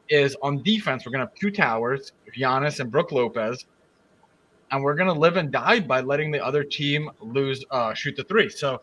[0.08, 1.06] is on defense.
[1.06, 3.64] We're gonna have two towers, Giannis and Brooke Lopez,
[4.72, 8.24] and we're gonna live and die by letting the other team lose, uh, shoot the
[8.24, 8.48] three.
[8.48, 8.82] So,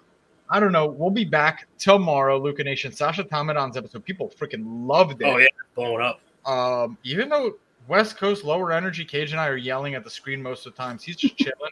[0.50, 0.86] I don't know.
[0.86, 2.92] We'll be back tomorrow, Luka Nation.
[2.92, 4.04] Sasha Tamadon's episode.
[4.06, 5.26] People freaking loved it.
[5.26, 7.54] oh yeah blowing up Um, even though
[7.88, 10.78] West Coast lower energy, Cage and I are yelling at the screen most of the
[10.78, 11.04] times.
[11.04, 11.72] He's just chilling.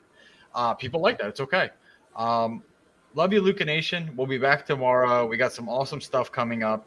[0.56, 1.28] Uh, people like that.
[1.28, 1.70] It's okay.
[2.16, 2.64] Um,
[3.16, 4.12] love you, Luka Nation.
[4.16, 5.26] We'll be back tomorrow.
[5.28, 6.86] We got some awesome stuff coming up.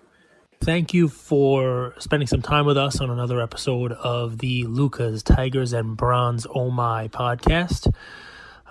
[0.61, 5.73] Thank you for spending some time with us on another episode of the Lucas, Tigers,
[5.73, 7.93] and Bronze Oh My podcast.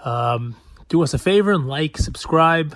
[0.03, 0.55] Um,
[0.89, 2.75] do us a favor and like, subscribe.